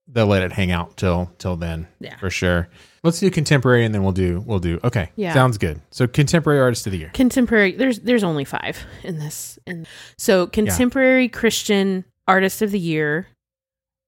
[0.07, 1.87] they'll let it hang out till till then.
[1.99, 2.17] Yeah.
[2.17, 2.69] For sure.
[3.03, 4.79] Let's do contemporary and then we'll do we'll do.
[4.83, 5.11] Okay.
[5.15, 5.33] Yeah.
[5.33, 5.81] Sounds good.
[5.91, 7.11] So contemporary artist of the year.
[7.13, 9.59] Contemporary there's there's only five in this.
[9.67, 9.87] And
[10.17, 13.27] so contemporary Christian artist of the year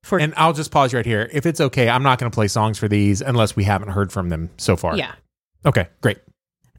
[0.03, 1.29] for And I'll just pause right here.
[1.31, 4.11] If it's okay, I'm not going to play songs for these unless we haven't heard
[4.11, 4.97] from them so far.
[4.97, 5.13] Yeah.
[5.63, 6.17] Okay, great.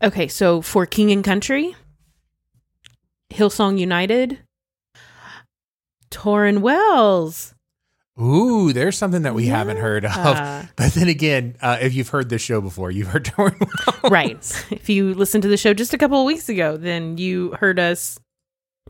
[0.02, 1.76] Okay, so for King and Country,
[3.30, 4.38] Hillsong United,
[6.12, 7.54] Tauren Wells.
[8.20, 10.68] Ooh, there's something that we haven't heard of.
[10.76, 14.10] But then again, uh, if you've heard this show before, you've heard Tauren Wells.
[14.12, 14.66] right.
[14.70, 17.78] If you listened to the show just a couple of weeks ago, then you heard
[17.78, 18.18] us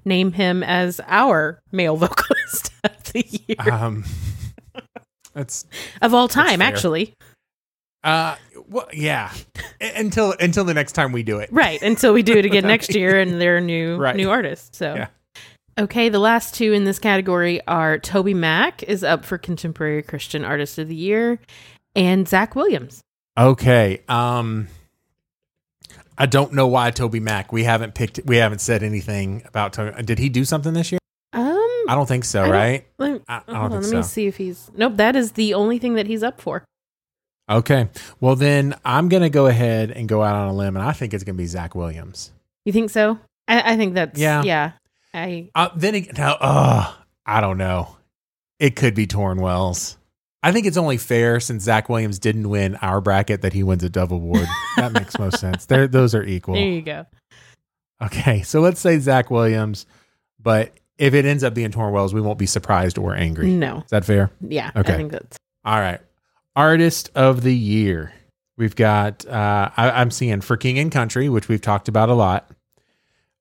[0.05, 4.05] name him as our male vocalist of the year Um,
[5.35, 5.65] that's
[6.03, 7.15] of all time, actually.
[8.05, 8.37] uh,
[8.69, 9.33] well, yeah.
[9.81, 11.51] Until until the next time we do it.
[11.53, 11.81] Right.
[11.83, 14.17] Until we do it again next year and they're new Right.
[14.17, 14.77] new artists.
[14.79, 15.07] So Yeah.
[15.79, 20.79] Okay, the last two in this category are TobyMac is up for Contemporary Christian Artist
[20.79, 21.39] of the Year,
[21.97, 23.01] and Zach Williams.
[23.39, 24.03] Okay.
[24.09, 24.69] Um,
[26.19, 27.53] I don't know why TobyMac.
[27.53, 28.21] We haven't picked.
[28.27, 29.73] We haven't said anything about.
[29.73, 30.03] Toby.
[30.03, 30.99] Did he do something this year?
[31.33, 31.57] Um,
[31.89, 32.43] I don't think so.
[32.43, 32.87] I right?
[32.99, 34.71] let, I- I don't hold on, think let me see if he's.
[34.77, 36.65] Nope, that is the only thing that he's up for.
[37.49, 37.89] Okay.
[38.21, 40.93] Well, then I'm going to go ahead and go out on a limb, and I
[40.93, 42.31] think it's going to be Zach Williams.
[42.67, 43.19] You think so?
[43.49, 44.43] I, I think that's Yeah.
[44.43, 44.73] yeah.
[45.15, 46.93] I Uh, then ag- now, uh,
[47.27, 47.97] I don't know.
[48.59, 49.97] It could be Tauren Wells.
[50.43, 53.85] I think it's only fair since Zach Williams didn't win our bracket that he wins
[53.85, 54.47] a Dove award.
[54.77, 55.67] that makes most sense.
[55.67, 56.55] They're, those are equal.
[56.55, 57.07] there you go.
[58.03, 59.87] Okay, so let's say Zach Williams,
[60.41, 63.51] but if it ends up being Tauren Wells, we won't be surprised or angry.
[63.51, 63.79] No.
[63.79, 64.31] Is that fair?
[64.41, 64.71] Yeah.
[64.75, 64.95] Okay.
[64.95, 66.01] I think that's All right.
[66.57, 68.13] Artist of the year.
[68.57, 72.15] We've got uh I, I'm seeing for King and Country, which we've talked about a
[72.15, 72.51] lot.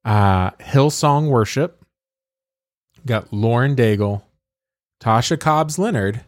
[0.04, 1.78] Uh Hillsong Worship.
[3.06, 4.22] Got Lauren Daigle,
[5.02, 6.22] Tasha Cobbs Leonard,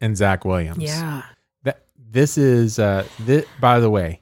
[0.00, 0.82] and Zach Williams.
[0.82, 1.22] yeah.
[1.64, 4.20] That this is uh thi- by the way,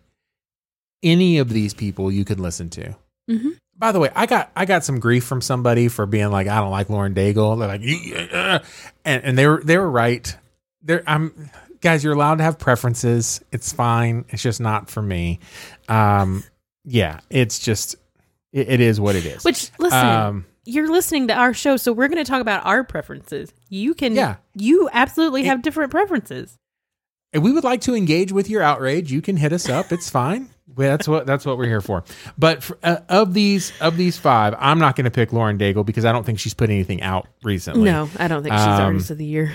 [1.02, 2.94] any of these people you can listen to.
[3.30, 3.58] Mhm.
[3.76, 6.60] By the way, I got I got some grief from somebody for being like I
[6.60, 7.58] don't like Lauren Daigle.
[7.58, 8.58] They're like, "You- uh,"
[9.04, 10.36] and and they were they were right.
[10.82, 11.50] There, I'm
[11.80, 12.02] guys.
[12.02, 13.42] You're allowed to have preferences.
[13.52, 14.24] It's fine.
[14.30, 15.38] It's just not for me.
[15.88, 16.44] Um,
[16.84, 17.96] yeah, it's just
[18.52, 19.44] it, it is what it is.
[19.44, 22.84] Which listen, um, you're listening to our show, so we're going to talk about our
[22.84, 23.52] preferences.
[23.68, 24.36] You can, Yeah.
[24.54, 26.56] you absolutely have different preferences.
[27.32, 29.92] if we would like to engage with your outrage, you can hit us up.
[29.92, 30.48] It's fine.
[30.76, 32.04] That's what that's what we're here for.
[32.36, 35.84] But for, uh, of these of these five, I'm not going to pick Lauren Daigle
[35.84, 37.84] because I don't think she's put anything out recently.
[37.84, 39.54] No, I don't think she's Um, artist of the year.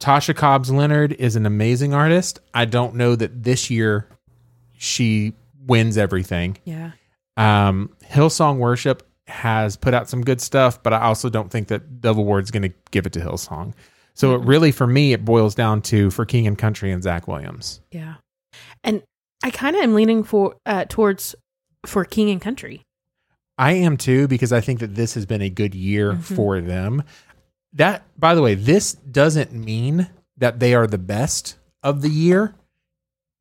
[0.00, 2.38] Tasha Cobbs Leonard is an amazing artist.
[2.52, 4.06] I don't know that this year
[4.76, 5.32] she
[5.66, 6.58] wins everything.
[6.64, 6.90] Yeah,
[7.36, 12.00] Um, Hillsong Worship has put out some good stuff, but I also don't think that
[12.00, 13.72] Dove Award's going to give it to Hillsong.
[14.14, 17.26] So it really, for me, it boils down to for King and Country and Zach
[17.26, 17.80] Williams.
[17.90, 18.14] yeah,
[18.84, 19.02] and
[19.42, 21.34] I kind of am leaning for uh, towards
[21.84, 22.82] for King and Country.
[23.58, 26.34] I am too because I think that this has been a good year Mm-hmm.
[26.34, 27.02] for them.
[27.72, 32.54] That, by the way, this doesn't mean that they are the best of the year.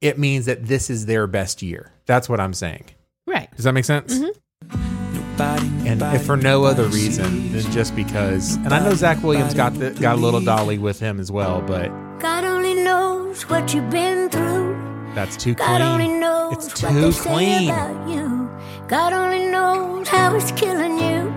[0.01, 1.91] It means that this is their best year.
[2.07, 2.85] That's what I'm saying.
[3.27, 3.49] Right.
[3.55, 4.13] Does that make sense?
[4.17, 4.39] Mm-hmm.
[5.87, 9.73] And if for no other reason than just because, and I know Zach Williams got
[9.73, 11.87] the, got a little dolly with him as well, but
[12.19, 14.75] God only knows what you've been through.
[15.15, 16.19] that's too God only clean.
[16.19, 17.69] knows It's what too say clean.
[17.69, 18.49] about you.
[18.87, 21.33] God only knows how it's killing you.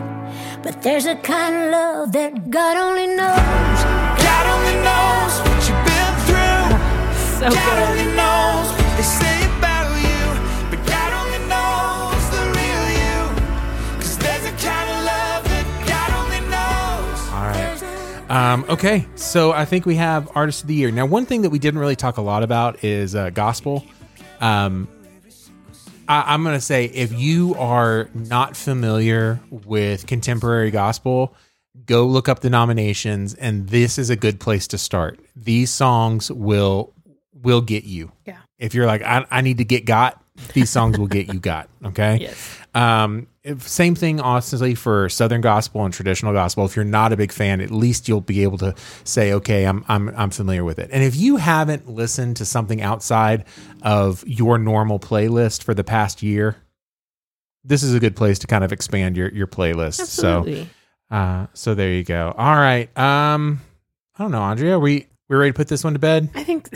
[0.62, 3.78] But there's a kind of love that God only knows.
[4.22, 6.68] God only knows what you've been through.
[7.40, 7.88] So God good.
[7.88, 9.35] only knows
[18.28, 20.90] Um, okay, so I think we have artist of the year.
[20.90, 23.84] Now, one thing that we didn't really talk a lot about is uh, gospel.
[24.40, 24.88] Um,
[26.08, 31.36] I, I'm going to say if you are not familiar with contemporary gospel,
[31.84, 35.20] go look up the nominations, and this is a good place to start.
[35.36, 36.92] These songs will
[37.32, 38.10] will get you.
[38.26, 38.38] Yeah.
[38.58, 40.20] If you're like, I, I need to get got,
[40.54, 41.68] these songs will get you got.
[41.84, 42.18] Okay.
[42.20, 42.58] Yes.
[42.74, 43.28] Um,
[43.58, 46.64] same thing, honestly, for Southern gospel and traditional gospel.
[46.64, 48.74] If you're not a big fan, at least you'll be able to
[49.04, 52.82] say, "Okay, I'm I'm I'm familiar with it." And if you haven't listened to something
[52.82, 53.44] outside
[53.82, 56.56] of your normal playlist for the past year,
[57.62, 60.00] this is a good place to kind of expand your your playlist.
[60.00, 60.68] Absolutely.
[61.10, 62.34] So, uh, so there you go.
[62.36, 62.96] All right.
[62.98, 63.60] Um,
[64.18, 64.78] I don't know, Andrea.
[64.78, 66.30] We we ready to put this one to bed?
[66.34, 66.68] I think.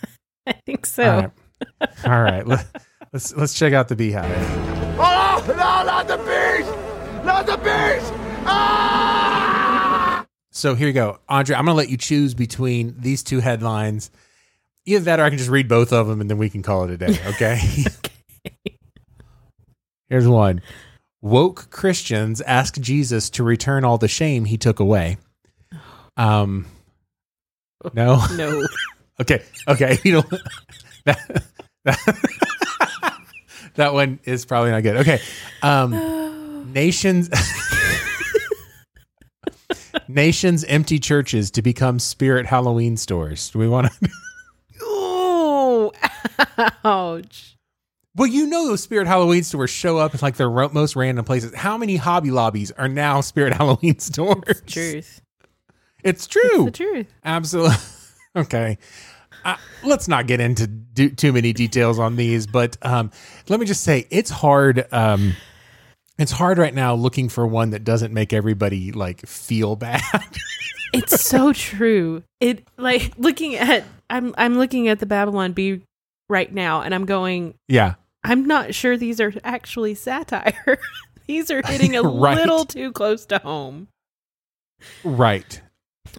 [0.46, 1.32] I think so.
[2.04, 2.44] All right.
[2.44, 2.64] All right.
[3.12, 4.24] Let, let's let's check out the beehive.
[4.98, 7.24] Oh, no, not the beast!
[7.24, 8.12] Not the beast!
[8.46, 10.24] Ah!
[10.50, 11.56] So here you go, Andre.
[11.56, 14.10] I'm going to let you choose between these two headlines.
[14.86, 16.84] Either that, or I can just read both of them, and then we can call
[16.84, 17.18] it a day.
[17.26, 17.60] Okay.
[20.08, 20.62] Here's one:
[21.20, 25.18] Woke Christians ask Jesus to return all the shame he took away.
[26.16, 26.66] Um.
[27.92, 28.24] No.
[28.36, 28.66] No.
[29.20, 29.42] Okay.
[29.68, 29.98] Okay.
[30.04, 30.24] You know
[31.04, 31.44] that
[31.84, 32.48] that,
[33.74, 34.96] that one is probably not good.
[34.96, 35.20] Okay.
[35.62, 37.28] Um, nations
[40.08, 43.50] nations empty churches to become spirit Halloween stores.
[43.50, 44.08] Do we want to?
[44.82, 45.92] oh,
[46.84, 47.56] ouch.
[48.14, 51.54] Well, you know those spirit Halloween stores show up in like the most random places.
[51.54, 54.62] How many Hobby Lobbies are now spirit Halloween stores?
[54.66, 55.22] Truth.
[56.04, 56.66] It's true.
[56.66, 57.12] The truth.
[57.24, 57.76] Absolutely.
[58.34, 58.78] Okay.
[59.44, 63.10] Uh, let's not get into do, too many details on these, but um,
[63.48, 64.86] let me just say it's hard.
[64.92, 65.34] Um,
[66.18, 70.02] it's hard right now looking for one that doesn't make everybody like feel bad.
[70.94, 72.22] It's so true.
[72.38, 75.80] It like looking at I'm I'm looking at the Babylon Bee
[76.28, 77.94] right now and I'm going yeah.
[78.22, 80.78] I'm not sure these are actually satire.
[81.26, 82.36] these are hitting a Right.
[82.36, 83.88] little too close to home.
[85.02, 85.62] Right.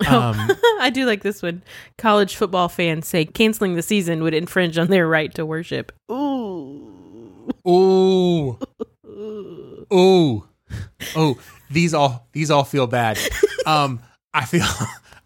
[0.07, 0.35] Um,
[0.79, 1.61] I do like this one.
[1.97, 5.91] College football fans say canceling the season would infringe on their right to worship.
[6.11, 7.47] Ooh.
[7.67, 8.57] Ooh.
[9.93, 10.43] Ooh.
[11.15, 11.37] Oh,
[11.69, 13.17] these all these all feel bad.
[13.65, 14.01] Um
[14.33, 14.65] I feel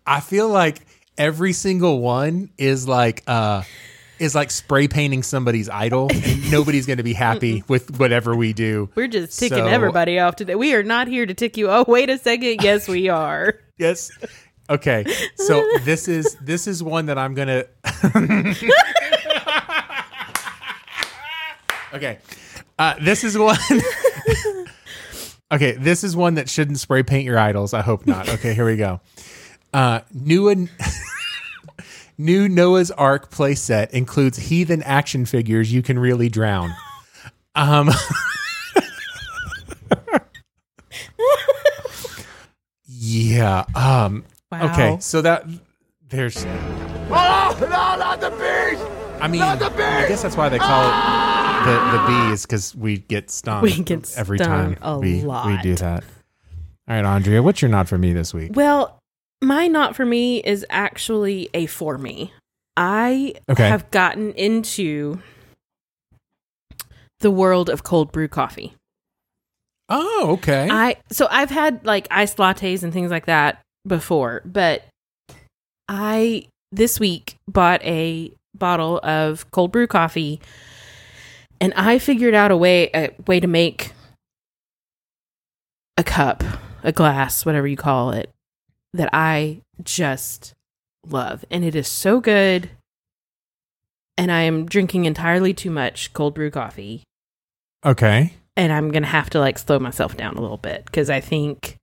[0.06, 0.86] I feel like
[1.18, 3.64] every single one is like uh
[4.20, 8.54] is like spray painting somebody's idol and nobody's going to be happy with whatever we
[8.54, 8.90] do.
[8.94, 10.54] We're just ticking So- everybody off today.
[10.56, 11.70] We are not here to tick you.
[11.72, 12.62] Oh, wait a second.
[12.62, 13.56] Yes, we are.
[13.80, 14.12] Yes.
[14.70, 15.06] Okay.
[15.38, 17.68] So this is this is one that I'm to
[21.94, 22.20] Okay.
[22.78, 23.58] Uh this is one
[25.52, 27.74] Okay, this is one that shouldn't spray paint your idols.
[27.74, 28.28] I hope not.
[28.28, 29.00] Okay, here we go.
[29.74, 30.70] Uh, new and
[32.18, 36.74] new Noah's Ark playset includes heathen action figures you can really drown.
[37.56, 37.90] Um,
[42.86, 43.64] yeah.
[43.74, 44.26] Um.
[44.52, 44.74] Wow.
[44.74, 44.98] Okay.
[45.00, 45.46] So that
[46.10, 46.46] there's.
[47.10, 48.82] Oh, no, not the bees!
[49.22, 52.76] I mean, Not the I guess that's why they call it the the bees because
[52.76, 53.62] we get stung.
[53.64, 56.04] We get every stung time a we we do that.
[56.90, 58.52] All right, Andrea, what's your not for me this week?
[58.56, 59.00] Well,
[59.42, 62.32] my not for me is actually a for me.
[62.78, 63.68] I Okay.
[63.68, 65.20] have gotten into
[67.20, 68.76] the world of cold brew coffee.
[69.90, 70.68] Oh, okay.
[70.70, 74.84] I so I've had like iced lattes and things like that before, but
[75.88, 80.42] I this week bought a bottle of cold brew coffee
[81.62, 83.94] and I figured out a way a way to make
[85.98, 86.44] a cup,
[86.84, 88.30] a glass, whatever you call it,
[88.94, 90.54] that I just
[91.06, 91.44] love.
[91.50, 92.70] And it is so good.
[94.18, 97.04] And I am drinking entirely too much cold brew coffee
[97.86, 98.34] okay.
[98.56, 101.78] and I'm gonna have to like slow myself down a little bit because I think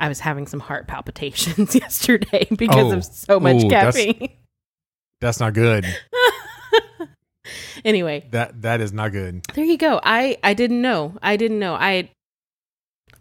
[0.00, 2.96] I was having some heart palpitations yesterday because Oh.
[2.98, 4.30] of so much Ooh, that's- caffeine.
[5.22, 5.86] That's not good.
[7.84, 9.42] anyway, That that is not good.
[9.54, 10.00] there you go.
[10.02, 11.16] I I didn't know.
[11.22, 11.74] I didn't know.
[11.74, 12.10] I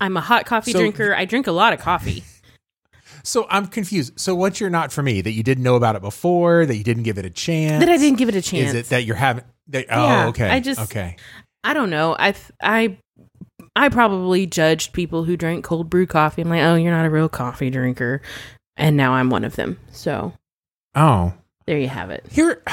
[0.02, 1.16] I'm a hot coffee So- drinker.
[1.16, 2.24] I drink a lot of coffee.
[3.24, 4.20] So I'm confused.
[4.20, 6.84] So what's your not for me that you didn't know about it before, that you
[6.84, 7.84] didn't give it a chance?
[7.84, 8.70] that I didn't give it a chance.
[8.70, 9.44] Is it that you're having?
[9.70, 10.50] That, oh, okay.
[10.50, 11.16] I just- okay.
[11.64, 12.16] I don't know.
[12.20, 12.98] I th- I
[13.76, 16.42] I probably judged people who drank cold brew coffee.
[16.42, 18.22] I'm like, oh, you're not a real coffee drinker,
[18.78, 19.78] and now I'm one of them.
[19.92, 20.34] So
[20.96, 21.34] Oh,
[21.66, 22.26] there you have it.
[22.32, 22.64] here.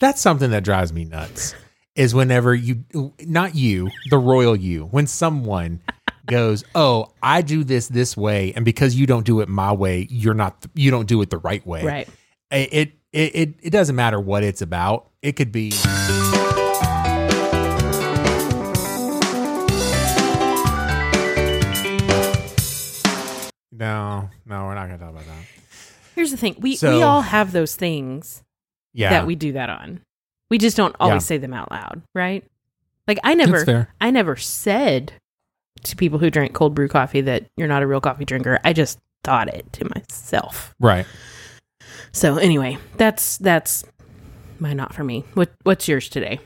[0.00, 1.54] That's something that drives me nuts.
[1.94, 2.84] Is whenever you,
[3.20, 5.80] not you, the royal you, when someone
[6.26, 10.06] goes, "Oh, I do this this way," and because you don't do it my way,
[10.08, 10.64] you're not.
[10.74, 11.84] You don't do it the right way.
[11.84, 12.08] Right.
[12.52, 15.08] It it it, it, it doesn't matter what it's about.
[15.22, 15.72] It could be.
[23.78, 25.44] No, no, we're not going to talk about that.
[26.14, 26.56] Here's the thing.
[26.58, 28.42] We So- we all have those things
[28.92, 30.00] Yeah, that we do that on.
[30.50, 31.26] We just don't always Yeah.
[31.26, 32.42] say them out loud, right?
[33.06, 35.12] Like I never I never said
[35.84, 38.58] to people who drink cold brew coffee that you're not a real coffee drinker.
[38.64, 40.74] I just thought it to myself.
[40.80, 41.06] right.
[42.12, 43.84] So anyway, that's that's
[44.58, 45.24] my not for me.
[45.34, 46.40] What what's yours today?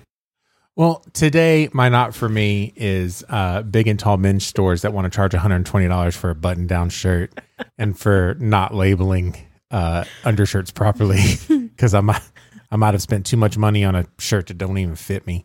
[0.75, 5.05] Well, today my not for me is uh, big and tall men's stores that want
[5.05, 7.39] to charge $120 for a button down shirt
[7.77, 9.37] and for not labeling
[9.71, 12.23] uh, undershirts properly because I might
[12.71, 15.45] I might have spent too much money on a shirt that don't even fit me.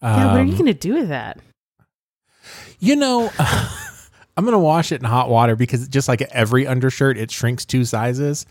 [0.00, 1.40] yeah, what are you Um, gonna do with that?
[2.78, 3.32] You know,
[4.38, 7.84] I'm gonna wash it in hot water because just like every undershirt, it shrinks two
[7.84, 8.46] sizes.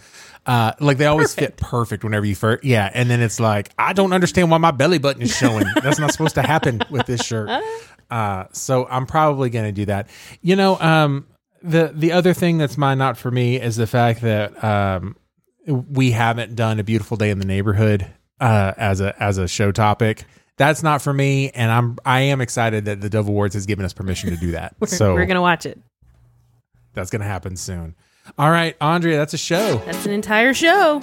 [0.46, 2.66] Uh, like they always fit perfect whenever you first.
[2.66, 5.66] Yeah, and then it's like I don't understand why my belly button is showing.
[5.82, 7.50] That's not supposed to happen with this shirt.
[8.12, 10.10] Uh, so I'm probably gonna do that.
[10.42, 11.26] You know, um,
[11.64, 15.16] the the other thing that's my not for me is the fact that um,
[15.66, 18.06] we haven't done a beautiful day in the neighborhood
[18.42, 20.26] uh, as a as a show topic.
[20.58, 23.86] That's not for me, and I'm I am excited that the Dove Awards has given
[23.86, 24.76] us permission to do that.
[24.80, 25.80] We're, so we're gonna watch it.
[26.94, 27.96] that's gonna happen soon.
[28.38, 29.78] All right, Andrea, that's a show.
[29.86, 31.02] That's an entire show.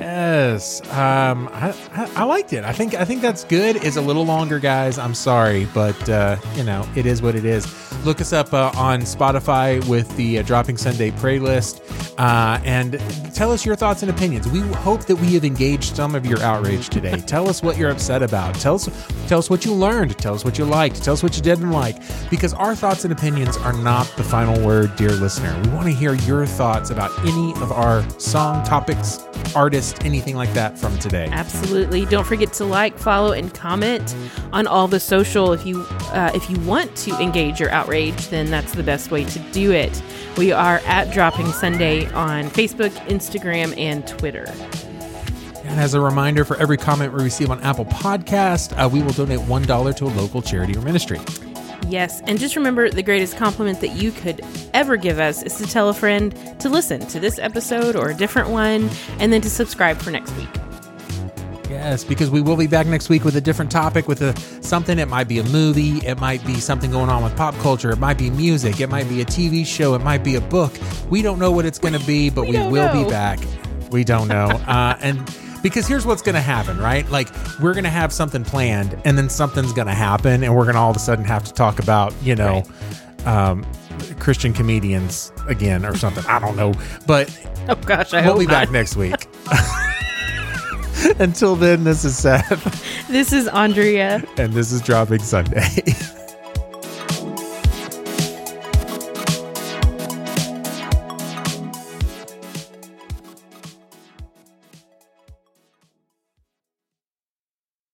[0.00, 2.64] Yes, um, I, I I liked it.
[2.64, 3.76] I think I think that's good.
[3.76, 4.98] It's a little longer, guys.
[4.98, 7.66] I'm sorry, but uh, you know it is what it is.
[8.04, 11.80] Look us up uh, on Spotify with the uh, Dropping Sunday playlist,
[12.18, 13.00] uh, and
[13.34, 14.46] tell us your thoughts and opinions.
[14.48, 17.20] We hope that we have engaged some of your outrage today.
[17.26, 18.54] tell us what you're upset about.
[18.56, 18.88] Tell us
[19.28, 20.18] tell us what you learned.
[20.18, 21.02] Tell us what you liked.
[21.02, 21.96] Tell us what you didn't like.
[22.30, 25.54] Because our thoughts and opinions are not the final word, dear listener.
[25.64, 29.18] We want to hear your thoughts about any of our song topics,
[29.54, 31.28] artists, anything like that from today.
[31.30, 32.04] Absolutely.
[32.06, 34.14] Don't forget to like, follow, and comment
[34.52, 35.52] on all the social.
[35.52, 35.82] If you
[36.12, 39.72] uh, if you want to engage your outrage, then that's the best way to do
[39.72, 40.02] it.
[40.36, 44.46] We are at Dropping Sunday on Facebook, Instagram, and Twitter.
[45.64, 49.12] And as a reminder, for every comment we receive on Apple Podcast, uh, we will
[49.12, 51.20] donate $1 to a local charity or ministry.
[51.88, 54.40] Yes, and just remember the greatest compliment that you could
[54.72, 58.14] ever give us is to tell a friend to listen to this episode or a
[58.14, 60.48] different one, and then to subscribe for next week.
[61.68, 64.98] Yes, because we will be back next week with a different topic, with a something.
[64.98, 67.98] It might be a movie, it might be something going on with pop culture, it
[67.98, 70.72] might be music, it might be a TV show, it might be a book.
[71.10, 73.04] We don't know what it's going to be, but we, don't will know.
[73.04, 73.40] be back.
[73.90, 75.18] We don't know, uh, and
[75.64, 77.08] because here's what's going to happen, right?
[77.10, 80.62] Like we're going to have something planned, and then something's going to happen, and we're
[80.62, 82.62] going to all of a sudden have to talk about, you know.
[83.26, 83.66] Um,
[84.18, 86.24] Christian comedians again or something.
[86.26, 86.74] I don't know.
[87.06, 87.30] But
[87.68, 89.14] Oh gosh, I we'll hope be back next week.
[91.18, 94.22] Until then, this is Seth, This is Andrea.
[94.36, 95.66] and this is Dropping Sunday.